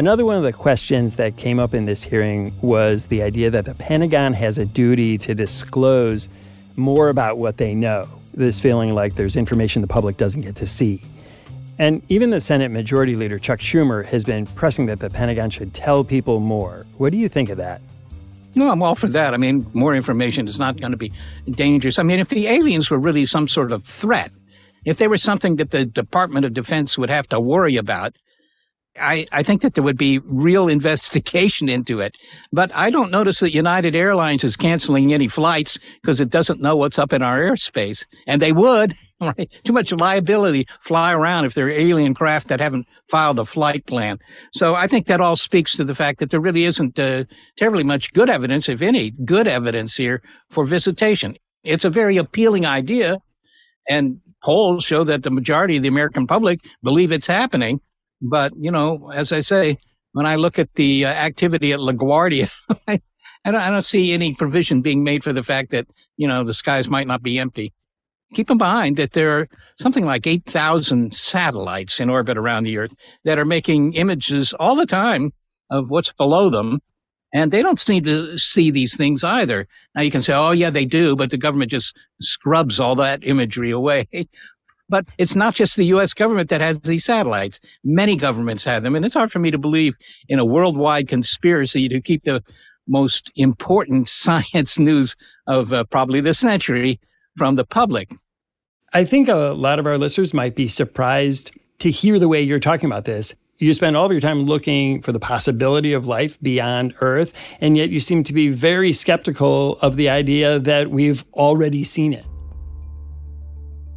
Another 0.00 0.24
one 0.24 0.36
of 0.36 0.44
the 0.44 0.52
questions 0.54 1.16
that 1.16 1.36
came 1.36 1.58
up 1.58 1.74
in 1.74 1.84
this 1.84 2.02
hearing 2.02 2.54
was 2.62 3.08
the 3.08 3.22
idea 3.22 3.50
that 3.50 3.66
the 3.66 3.74
Pentagon 3.74 4.32
has 4.32 4.56
a 4.56 4.64
duty 4.64 5.18
to 5.18 5.34
disclose 5.34 6.30
more 6.74 7.10
about 7.10 7.36
what 7.36 7.58
they 7.58 7.74
know. 7.74 8.08
This 8.32 8.58
feeling 8.58 8.94
like 8.94 9.16
there's 9.16 9.36
information 9.36 9.82
the 9.82 9.88
public 9.88 10.16
doesn't 10.16 10.40
get 10.40 10.56
to 10.56 10.66
see. 10.66 11.02
And 11.78 12.00
even 12.08 12.30
the 12.30 12.40
Senate 12.40 12.70
Majority 12.70 13.14
Leader 13.14 13.38
Chuck 13.38 13.58
Schumer 13.58 14.02
has 14.06 14.24
been 14.24 14.46
pressing 14.46 14.86
that 14.86 15.00
the 15.00 15.10
Pentagon 15.10 15.50
should 15.50 15.74
tell 15.74 16.02
people 16.02 16.40
more. 16.40 16.86
What 16.96 17.12
do 17.12 17.18
you 17.18 17.28
think 17.28 17.50
of 17.50 17.58
that? 17.58 17.82
No, 18.54 18.70
I'm 18.70 18.82
all 18.82 18.94
for 18.94 19.08
that. 19.08 19.34
I 19.34 19.36
mean, 19.36 19.66
more 19.74 19.94
information 19.94 20.48
is 20.48 20.58
not 20.58 20.80
going 20.80 20.92
to 20.92 20.96
be 20.96 21.12
dangerous. 21.50 21.98
I 21.98 22.04
mean, 22.04 22.20
if 22.20 22.30
the 22.30 22.46
aliens 22.46 22.90
were 22.90 22.98
really 22.98 23.26
some 23.26 23.46
sort 23.46 23.70
of 23.70 23.84
threat, 23.84 24.32
if 24.86 24.96
they 24.96 25.08
were 25.08 25.18
something 25.18 25.56
that 25.56 25.72
the 25.72 25.84
Department 25.84 26.46
of 26.46 26.54
Defense 26.54 26.96
would 26.96 27.10
have 27.10 27.28
to 27.28 27.38
worry 27.38 27.76
about, 27.76 28.16
I, 29.00 29.26
I 29.32 29.42
think 29.42 29.62
that 29.62 29.74
there 29.74 29.84
would 29.84 29.96
be 29.96 30.18
real 30.20 30.68
investigation 30.68 31.68
into 31.68 32.00
it. 32.00 32.16
But 32.52 32.74
I 32.74 32.90
don't 32.90 33.10
notice 33.10 33.40
that 33.40 33.54
United 33.54 33.96
Airlines 33.96 34.44
is 34.44 34.56
canceling 34.56 35.12
any 35.12 35.28
flights 35.28 35.78
because 36.02 36.20
it 36.20 36.30
doesn't 36.30 36.60
know 36.60 36.76
what's 36.76 36.98
up 36.98 37.12
in 37.12 37.22
our 37.22 37.40
airspace. 37.40 38.06
And 38.26 38.40
they 38.40 38.52
would, 38.52 38.94
right? 39.20 39.50
Too 39.64 39.72
much 39.72 39.92
liability 39.92 40.66
fly 40.80 41.12
around 41.12 41.44
if 41.44 41.54
they're 41.54 41.70
alien 41.70 42.14
craft 42.14 42.48
that 42.48 42.60
haven't 42.60 42.86
filed 43.08 43.38
a 43.38 43.44
flight 43.44 43.86
plan. 43.86 44.18
So 44.54 44.74
I 44.74 44.86
think 44.86 45.06
that 45.06 45.20
all 45.20 45.36
speaks 45.36 45.76
to 45.76 45.84
the 45.84 45.94
fact 45.94 46.18
that 46.20 46.30
there 46.30 46.40
really 46.40 46.64
isn't 46.64 46.98
uh, 46.98 47.24
terribly 47.56 47.84
much 47.84 48.12
good 48.12 48.30
evidence, 48.30 48.68
if 48.68 48.82
any, 48.82 49.10
good 49.10 49.48
evidence 49.48 49.96
here 49.96 50.22
for 50.50 50.64
visitation. 50.64 51.36
It's 51.64 51.84
a 51.84 51.90
very 51.90 52.16
appealing 52.16 52.66
idea. 52.66 53.18
And 53.88 54.20
polls 54.42 54.84
show 54.84 55.04
that 55.04 55.22
the 55.22 55.30
majority 55.30 55.76
of 55.76 55.82
the 55.82 55.88
American 55.88 56.26
public 56.26 56.60
believe 56.82 57.12
it's 57.12 57.26
happening. 57.26 57.80
But, 58.20 58.52
you 58.56 58.70
know, 58.70 59.10
as 59.10 59.32
I 59.32 59.40
say, 59.40 59.78
when 60.12 60.26
I 60.26 60.34
look 60.36 60.58
at 60.58 60.74
the 60.74 61.06
uh, 61.06 61.08
activity 61.08 61.72
at 61.72 61.80
LaGuardia, 61.80 62.50
I, 62.88 63.00
I, 63.44 63.50
don't, 63.50 63.60
I 63.60 63.70
don't 63.70 63.84
see 63.84 64.12
any 64.12 64.34
provision 64.34 64.82
being 64.82 65.04
made 65.04 65.24
for 65.24 65.32
the 65.32 65.42
fact 65.42 65.70
that, 65.70 65.86
you 66.16 66.28
know, 66.28 66.44
the 66.44 66.54
skies 66.54 66.88
might 66.88 67.06
not 67.06 67.22
be 67.22 67.38
empty. 67.38 67.72
Keep 68.34 68.50
in 68.50 68.58
mind 68.58 68.96
that 68.96 69.12
there 69.12 69.38
are 69.38 69.48
something 69.76 70.04
like 70.04 70.26
8,000 70.26 71.14
satellites 71.14 71.98
in 71.98 72.10
orbit 72.10 72.38
around 72.38 72.64
the 72.64 72.78
Earth 72.78 72.94
that 73.24 73.38
are 73.38 73.44
making 73.44 73.94
images 73.94 74.52
all 74.54 74.76
the 74.76 74.86
time 74.86 75.32
of 75.70 75.90
what's 75.90 76.12
below 76.12 76.50
them. 76.50 76.80
And 77.32 77.52
they 77.52 77.62
don't 77.62 77.78
seem 77.78 78.04
to 78.04 78.38
see 78.38 78.70
these 78.70 78.96
things 78.96 79.22
either. 79.22 79.66
Now 79.94 80.02
you 80.02 80.10
can 80.10 80.22
say, 80.22 80.32
oh, 80.32 80.50
yeah, 80.50 80.70
they 80.70 80.84
do, 80.84 81.16
but 81.16 81.30
the 81.30 81.38
government 81.38 81.70
just 81.70 81.96
scrubs 82.20 82.80
all 82.80 82.96
that 82.96 83.20
imagery 83.22 83.70
away. 83.70 84.08
But 84.90 85.06
it's 85.16 85.36
not 85.36 85.54
just 85.54 85.76
the 85.76 85.84
U.S. 85.84 86.12
government 86.12 86.50
that 86.50 86.60
has 86.60 86.80
these 86.80 87.04
satellites. 87.04 87.60
Many 87.84 88.16
governments 88.16 88.64
have 88.64 88.82
them. 88.82 88.96
And 88.96 89.04
it's 89.04 89.14
hard 89.14 89.32
for 89.32 89.38
me 89.38 89.50
to 89.50 89.58
believe 89.58 89.96
in 90.28 90.38
a 90.38 90.44
worldwide 90.44 91.08
conspiracy 91.08 91.88
to 91.88 92.00
keep 92.00 92.24
the 92.24 92.42
most 92.88 93.30
important 93.36 94.08
science 94.24 94.78
news 94.78 95.16
of 95.46 95.72
uh, 95.72 95.84
probably 95.84 96.20
the 96.20 96.34
century 96.34 97.00
from 97.36 97.54
the 97.54 97.64
public. 97.64 98.10
I 98.92 99.04
think 99.04 99.28
a 99.28 99.54
lot 99.56 99.78
of 99.78 99.86
our 99.86 99.96
listeners 99.96 100.34
might 100.34 100.56
be 100.56 100.66
surprised 100.66 101.52
to 101.78 101.90
hear 101.90 102.18
the 102.18 102.28
way 102.28 102.42
you're 102.42 102.58
talking 102.58 102.86
about 102.86 103.04
this. 103.04 103.34
You 103.58 103.72
spend 103.74 103.96
all 103.96 104.06
of 104.06 104.12
your 104.12 104.20
time 104.20 104.44
looking 104.44 105.02
for 105.02 105.12
the 105.12 105.20
possibility 105.20 105.92
of 105.92 106.06
life 106.06 106.40
beyond 106.40 106.94
Earth, 107.00 107.32
and 107.60 107.76
yet 107.76 107.90
you 107.90 108.00
seem 108.00 108.24
to 108.24 108.32
be 108.32 108.48
very 108.48 108.92
skeptical 108.92 109.78
of 109.80 109.96
the 109.96 110.08
idea 110.08 110.58
that 110.58 110.90
we've 110.90 111.24
already 111.34 111.84
seen 111.84 112.14
it. 112.14 112.24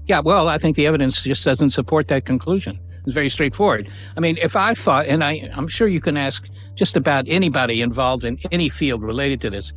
Yeah, 0.08 0.20
well, 0.20 0.50
I 0.50 0.58
think 0.58 0.76
the 0.76 0.86
evidence 0.86 1.24
just 1.24 1.46
doesn't 1.46 1.70
support 1.70 2.08
that 2.10 2.26
conclusion. 2.26 2.80
It's 3.06 3.14
very 3.14 3.30
straightforward. 3.30 3.90
I 4.16 4.20
mean, 4.20 4.38
if 4.38 4.56
I 4.56 4.74
thought, 4.74 5.08
and 5.08 5.24
I, 5.24 5.50
I'm 5.54 5.68
sure 5.68 5.88
you 5.88 6.02
can 6.02 6.18
ask 6.18 6.48
just 6.76 6.96
about 6.96 7.26
anybody 7.28 7.82
involved 7.82 8.24
in 8.26 8.38
any 8.52 8.70
field 8.70 9.02
related 9.02 9.42
to 9.42 9.50
this, 9.50 9.74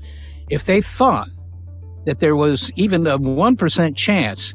if 0.48 0.64
they 0.64 0.80
thought 0.80 1.28
that 2.06 2.20
there 2.20 2.36
was 2.36 2.70
even 2.76 3.06
a 3.06 3.18
1% 3.18 3.96
chance 3.96 4.54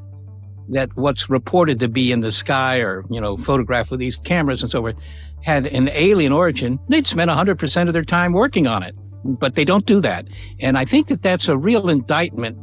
that 0.70 0.90
what's 0.96 1.30
reported 1.30 1.80
to 1.82 1.90
be 1.90 2.12
in 2.12 2.22
the 2.22 2.32
sky 2.32 2.78
or, 2.78 3.04
you 3.10 3.20
know, 3.20 3.36
photographed 3.38 3.92
with 3.92 4.00
these 4.00 4.16
cameras 4.16 4.62
and 4.62 4.72
so 4.72 4.82
forth 4.82 4.96
had 5.44 5.66
an 5.68 5.90
alien 5.90 6.32
origin, 6.32 6.80
they'd 6.88 7.08
spend 7.08 7.30
100% 7.30 7.88
of 7.88 7.94
their 7.94 8.06
time 8.06 8.32
working 8.32 8.68
on 8.68 8.84
it. 8.84 8.96
But 9.24 9.56
they 9.56 9.66
don't 9.66 9.86
do 9.86 10.00
that. 10.02 10.28
And 10.60 10.78
I 10.78 10.86
think 10.86 11.08
that 11.08 11.22
that's 11.22 11.48
a 11.48 11.58
real 11.58 11.90
indictment 11.90 12.58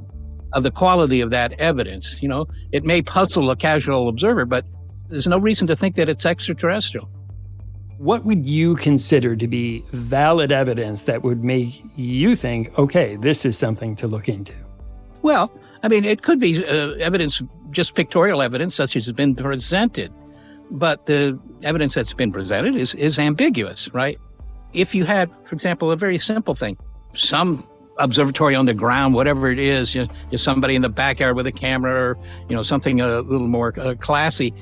of 0.52 0.62
the 0.62 0.70
quality 0.70 1.20
of 1.20 1.30
that 1.30 1.52
evidence. 1.54 2.22
You 2.22 2.28
know, 2.28 2.46
it 2.72 2.84
may 2.84 3.02
puzzle 3.02 3.50
a 3.50 3.56
casual 3.56 4.08
observer, 4.08 4.44
but 4.44 4.64
there's 5.08 5.26
no 5.26 5.38
reason 5.38 5.66
to 5.68 5.76
think 5.76 5.96
that 5.96 6.08
it's 6.08 6.26
extraterrestrial. 6.26 7.08
What 7.98 8.24
would 8.24 8.46
you 8.46 8.76
consider 8.76 9.34
to 9.34 9.48
be 9.48 9.84
valid 9.92 10.52
evidence 10.52 11.02
that 11.02 11.22
would 11.22 11.42
make 11.42 11.82
you 11.96 12.36
think, 12.36 12.76
okay, 12.78 13.16
this 13.16 13.44
is 13.44 13.58
something 13.58 13.96
to 13.96 14.06
look 14.06 14.28
into? 14.28 14.54
Well, 15.22 15.52
I 15.82 15.88
mean, 15.88 16.04
it 16.04 16.22
could 16.22 16.38
be 16.38 16.64
uh, 16.64 16.92
evidence, 16.92 17.42
just 17.70 17.94
pictorial 17.94 18.40
evidence, 18.40 18.74
such 18.74 18.94
as 18.94 19.06
has 19.06 19.12
been 19.12 19.34
presented. 19.34 20.12
But 20.70 21.06
the 21.06 21.38
evidence 21.62 21.94
that's 21.94 22.12
been 22.12 22.30
presented 22.30 22.76
is, 22.76 22.94
is 22.94 23.18
ambiguous, 23.18 23.92
right? 23.92 24.18
If 24.74 24.94
you 24.94 25.04
had, 25.04 25.30
for 25.44 25.54
example, 25.54 25.90
a 25.90 25.96
very 25.96 26.18
simple 26.18 26.54
thing, 26.54 26.76
some 27.14 27.66
observatory 27.98 28.54
on 28.54 28.66
the 28.66 28.74
ground, 28.74 29.14
whatever 29.14 29.50
it 29.50 29.58
is, 29.58 29.94
you 29.94 30.04
know, 30.04 30.12
just 30.30 30.44
somebody 30.44 30.74
in 30.74 30.82
the 30.82 30.88
backyard 30.88 31.36
with 31.36 31.46
a 31.46 31.52
camera 31.52 31.92
or, 31.92 32.18
you 32.48 32.56
know, 32.56 32.62
something 32.62 33.00
a 33.00 33.20
little 33.20 33.48
more 33.48 33.78
uh, 33.78 33.94
classy, 33.96 34.54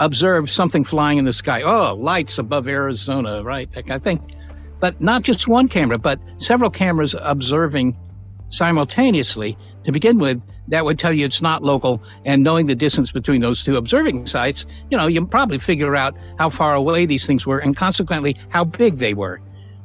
observe 0.00 0.48
something 0.50 0.84
flying 0.84 1.18
in 1.18 1.24
the 1.24 1.32
sky. 1.32 1.62
Oh, 1.62 1.94
lights 1.94 2.38
above 2.38 2.68
Arizona, 2.68 3.42
right? 3.42 3.70
That 3.72 3.86
kind 3.86 3.96
of 3.96 4.02
thing. 4.02 4.34
But 4.80 5.00
not 5.00 5.22
just 5.22 5.48
one 5.48 5.68
camera, 5.68 5.98
but 5.98 6.20
several 6.36 6.70
cameras 6.70 7.14
observing 7.20 7.96
simultaneously. 8.48 9.58
To 9.84 9.92
begin 9.92 10.18
with, 10.18 10.40
that 10.68 10.84
would 10.84 10.98
tell 10.98 11.12
you 11.12 11.24
it's 11.24 11.42
not 11.42 11.62
local. 11.62 12.02
And 12.24 12.44
knowing 12.44 12.66
the 12.66 12.74
distance 12.74 13.10
between 13.10 13.40
those 13.40 13.64
two 13.64 13.76
observing 13.76 14.26
sites, 14.26 14.66
you 14.90 14.96
know, 14.96 15.06
you 15.06 15.24
probably 15.26 15.58
figure 15.58 15.96
out 15.96 16.14
how 16.38 16.50
far 16.50 16.74
away 16.74 17.06
these 17.06 17.26
things 17.26 17.46
were 17.46 17.58
and 17.58 17.76
consequently 17.76 18.36
how 18.50 18.64
big 18.64 18.98
they 18.98 19.14
were. 19.14 19.40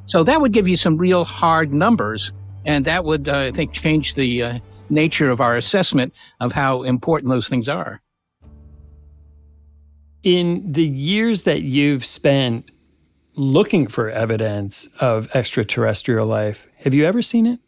So 0.05 0.23
that 0.25 0.41
would 0.41 0.51
give 0.51 0.67
you 0.67 0.75
some 0.75 0.97
real 0.97 1.23
hard 1.23 1.73
numbers 1.73 2.33
and 2.65 2.85
that 2.85 3.03
would, 3.05 3.27
uh, 3.29 3.37
I 3.37 3.51
think, 3.51 3.73
change 3.73 4.15
the 4.15 4.43
uh, 4.43 4.59
nature 4.89 5.29
of 5.29 5.41
our 5.41 5.55
assessment 5.55 6.13
of 6.39 6.51
how 6.53 6.83
important 6.83 7.31
those 7.31 7.49
things 7.49 7.69
are. 7.69 8.01
In 10.23 10.71
the 10.71 10.85
years 10.85 11.43
that 11.43 11.63
you've 11.63 12.05
spent 12.05 12.71
looking 13.35 13.87
for 13.87 14.09
evidence 14.09 14.87
of 14.99 15.27
extraterrestrial 15.35 16.25
life, 16.25 16.67
have 16.77 16.93
you 16.93 17.05
ever 17.05 17.21
seen 17.21 17.45
it? 17.45 17.59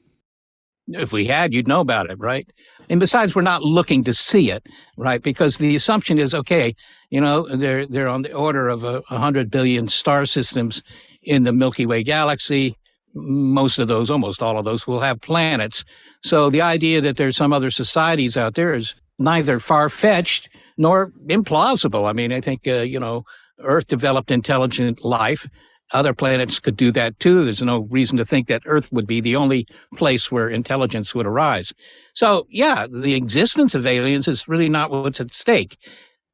If 0.88 1.12
we 1.12 1.25
had, 1.25 1.53
you'd 1.53 1.67
know 1.67 1.81
about 1.81 2.10
it, 2.10 2.19
right? 2.19 2.47
And 2.89 2.99
besides, 2.99 3.34
we're 3.34 3.41
not 3.41 3.63
looking 3.63 4.03
to 4.03 4.13
see 4.13 4.51
it, 4.51 4.67
right? 4.95 5.21
Because 5.21 5.58
the 5.58 5.75
assumption 5.75 6.19
is, 6.19 6.36
okay, 6.36 6.75
you 7.10 7.19
know, 7.19 7.47
they're 7.55 7.88
they're 7.88 8.08
on 8.08 8.21
the 8.21 8.34
order 8.34 8.69
of 8.69 8.84
a, 8.84 9.01
a 9.10 9.17
hundred 9.17 9.49
billion 9.49 9.88
star 9.88 10.27
systems 10.27 10.84
in 11.23 11.43
the 11.43 11.51
Milky 11.51 11.88
Way 11.88 12.03
galaxy 12.03 12.75
most 13.15 13.80
of 13.80 13.88
those, 13.88 14.12
almost 14.12 14.43
all 14.43 14.60
of 14.60 14.65
those, 14.65 14.86
will 14.86 14.99
have 14.99 15.21
planets. 15.21 15.84
So 16.21 16.49
the 16.49 16.62
idea 16.62 17.01
that 17.01 17.17
there's 17.17 17.38
some 17.38 17.54
other 17.54 17.71
societies 17.71 18.38
out 18.38 18.56
there 18.56 18.73
is 18.73 18.93
neither 19.17 19.60
far 19.60 19.89
fetched 19.89 20.49
nor 20.78 21.12
implausible. 21.28 22.08
I 22.08 22.13
mean, 22.13 22.34
I 22.34 22.41
think, 22.41 22.67
uh, 22.67 22.82
you 22.82 22.99
know, 22.99 23.23
Earth 23.63 23.88
developed 23.88 24.32
intelligent 24.32 25.06
life. 25.06 25.47
Other 25.93 26.13
planets 26.13 26.60
could 26.60 26.75
do 26.75 26.91
that 26.91 27.19
too. 27.19 27.45
There's 27.45 27.62
no 27.62 27.88
reason 27.89 28.17
to 28.17 28.25
think 28.25 28.47
that 28.47 28.63
Earth 28.65 28.91
would 28.91 29.08
be 29.08 29.21
the 29.21 29.36
only 29.36 29.67
place 29.95 30.32
where 30.32 30.49
intelligence 30.49 31.15
would 31.15 31.28
arise. 31.28 31.73
So, 32.13 32.47
yeah, 32.49 32.88
the 32.91 33.13
existence 33.13 33.75
of 33.75 33.86
aliens 33.86 34.28
is 34.28 34.47
really 34.47 34.67
not 34.67 34.91
what's 34.91 35.21
at 35.21 35.34
stake. 35.34 35.78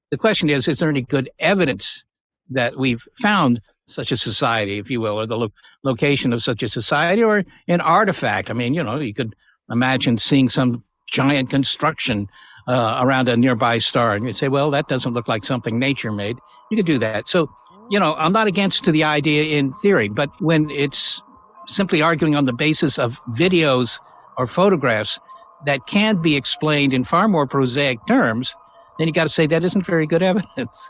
The 0.10 0.18
question 0.18 0.50
is, 0.50 0.68
is 0.68 0.80
there 0.80 0.90
any 0.90 1.02
good 1.02 1.30
evidence 1.38 2.04
that 2.50 2.78
we've 2.78 3.08
found 3.22 3.62
such 3.88 4.12
a 4.12 4.18
society, 4.18 4.78
if 4.78 4.90
you 4.90 5.02
will, 5.02 5.20
or 5.20 5.26
the 5.26 5.38
lo- 5.38 5.54
location 5.84 6.34
of 6.34 6.44
such 6.44 6.64
a 6.64 6.68
society, 6.68 7.24
or 7.24 7.44
an 7.68 7.82
artifact. 7.82 8.50
I 8.50 8.54
mean, 8.54 8.74
you 8.74 8.84
know, 8.84 8.98
you 8.98 9.14
could 9.14 9.36
imagine 9.70 10.18
seeing 10.18 10.50
some 10.50 10.84
giant 11.12 11.50
construction 11.50 12.30
uh, 12.68 13.00
around 13.02 13.28
a 13.30 13.38
nearby 13.38 13.78
star, 13.80 14.16
and 14.16 14.26
you'd 14.26 14.38
say, 14.38 14.48
well, 14.48 14.72
that 14.72 14.88
doesn't 14.88 15.14
look 15.14 15.28
like 15.28 15.46
something 15.46 15.80
nature 15.80 16.12
made. 16.12 16.38
You 16.70 16.78
could 16.78 16.86
do 16.86 17.00
that. 17.00 17.28
So, 17.28 17.50
you 17.90 18.00
know, 18.00 18.16
I'm 18.16 18.32
not 18.32 18.48
against 18.48 18.86
the 18.86 19.04
idea 19.04 19.58
in 19.58 19.74
theory, 19.74 20.10
but 20.10 20.30
when 20.40 20.70
it's 20.70 21.22
simply 21.68 22.02
arguing 22.02 22.36
on 22.36 22.46
the 22.46 22.54
basis 22.54 22.98
of 22.98 23.20
videos 23.32 24.00
or 24.38 24.48
photographs 24.48 25.20
that 25.66 25.86
can 25.88 26.22
be 26.22 26.36
explained 26.36 26.94
in 26.94 27.04
far 27.04 27.28
more 27.28 27.46
prosaic 27.46 28.00
terms, 28.08 28.56
then 28.98 29.08
you 29.08 29.14
got 29.14 29.24
to 29.24 29.30
say 29.30 29.48
that 29.48 29.64
isn't 29.64 29.86
very 29.86 30.08
good 30.08 30.24
evidence. 30.32 30.90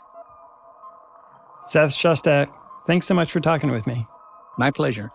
Seth 1.66 1.90
Shostak, 1.90 2.52
Thanks 2.86 3.06
so 3.06 3.14
much 3.14 3.30
for 3.30 3.40
talking 3.40 3.70
with 3.70 3.86
me. 3.86 4.06
My 4.58 4.70
pleasure. 4.70 5.10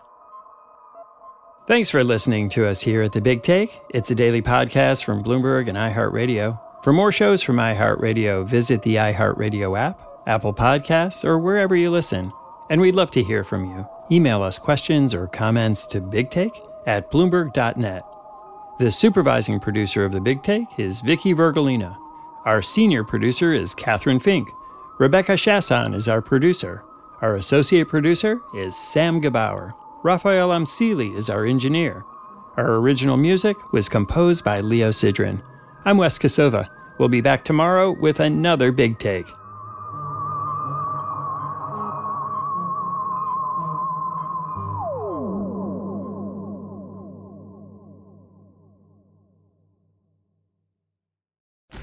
Thanks 1.66 1.90
for 1.90 2.02
listening 2.02 2.48
to 2.50 2.66
us 2.66 2.80
here 2.80 3.02
at 3.02 3.12
The 3.12 3.20
Big 3.20 3.42
Take. 3.42 3.78
It's 3.90 4.10
a 4.10 4.14
daily 4.14 4.40
podcast 4.40 5.04
from 5.04 5.22
Bloomberg 5.22 5.68
and 5.68 5.76
iHeartRadio. 5.76 6.58
For 6.82 6.94
more 6.94 7.12
shows 7.12 7.42
from 7.42 7.56
iHeartRadio, 7.56 8.48
visit 8.48 8.80
the 8.82 8.96
iHeartRadio 8.96 9.78
app, 9.78 10.00
Apple 10.26 10.54
Podcasts, 10.54 11.24
or 11.26 11.38
wherever 11.38 11.76
you 11.76 11.90
listen. 11.90 12.32
And 12.70 12.80
we'd 12.80 12.94
love 12.94 13.10
to 13.10 13.22
hear 13.22 13.44
from 13.44 13.66
you. 13.66 13.86
Email 14.10 14.42
us 14.42 14.58
questions 14.58 15.14
or 15.14 15.26
comments 15.26 15.86
to 15.88 16.00
bigtake 16.00 16.58
at 16.86 17.10
bloomberg.net. 17.10 18.02
The 18.78 18.90
supervising 18.90 19.60
producer 19.60 20.06
of 20.06 20.12
The 20.12 20.20
Big 20.22 20.42
Take 20.42 20.68
is 20.78 21.02
Vicky 21.02 21.34
Vergolina. 21.34 21.98
Our 22.46 22.62
senior 22.62 23.04
producer 23.04 23.52
is 23.52 23.74
Catherine 23.74 24.20
Fink. 24.20 24.48
Rebecca 24.98 25.32
Chasson 25.32 25.94
is 25.94 26.08
our 26.08 26.22
producer. 26.22 26.82
Our 27.20 27.34
associate 27.34 27.88
producer 27.88 28.40
is 28.54 28.76
Sam 28.76 29.20
Gebauer. 29.20 29.74
Raphael 30.04 30.50
Amsili 30.50 31.16
is 31.16 31.28
our 31.28 31.44
engineer. 31.44 32.04
Our 32.56 32.76
original 32.76 33.16
music 33.16 33.56
was 33.72 33.88
composed 33.88 34.44
by 34.44 34.60
Leo 34.60 34.90
Sidran. 34.90 35.42
I'm 35.84 35.96
Wes 35.96 36.16
Kosova. 36.16 36.68
We'll 36.96 37.08
be 37.08 37.20
back 37.20 37.44
tomorrow 37.44 37.90
with 37.90 38.20
another 38.20 38.70
big 38.70 39.00
take. 39.00 39.26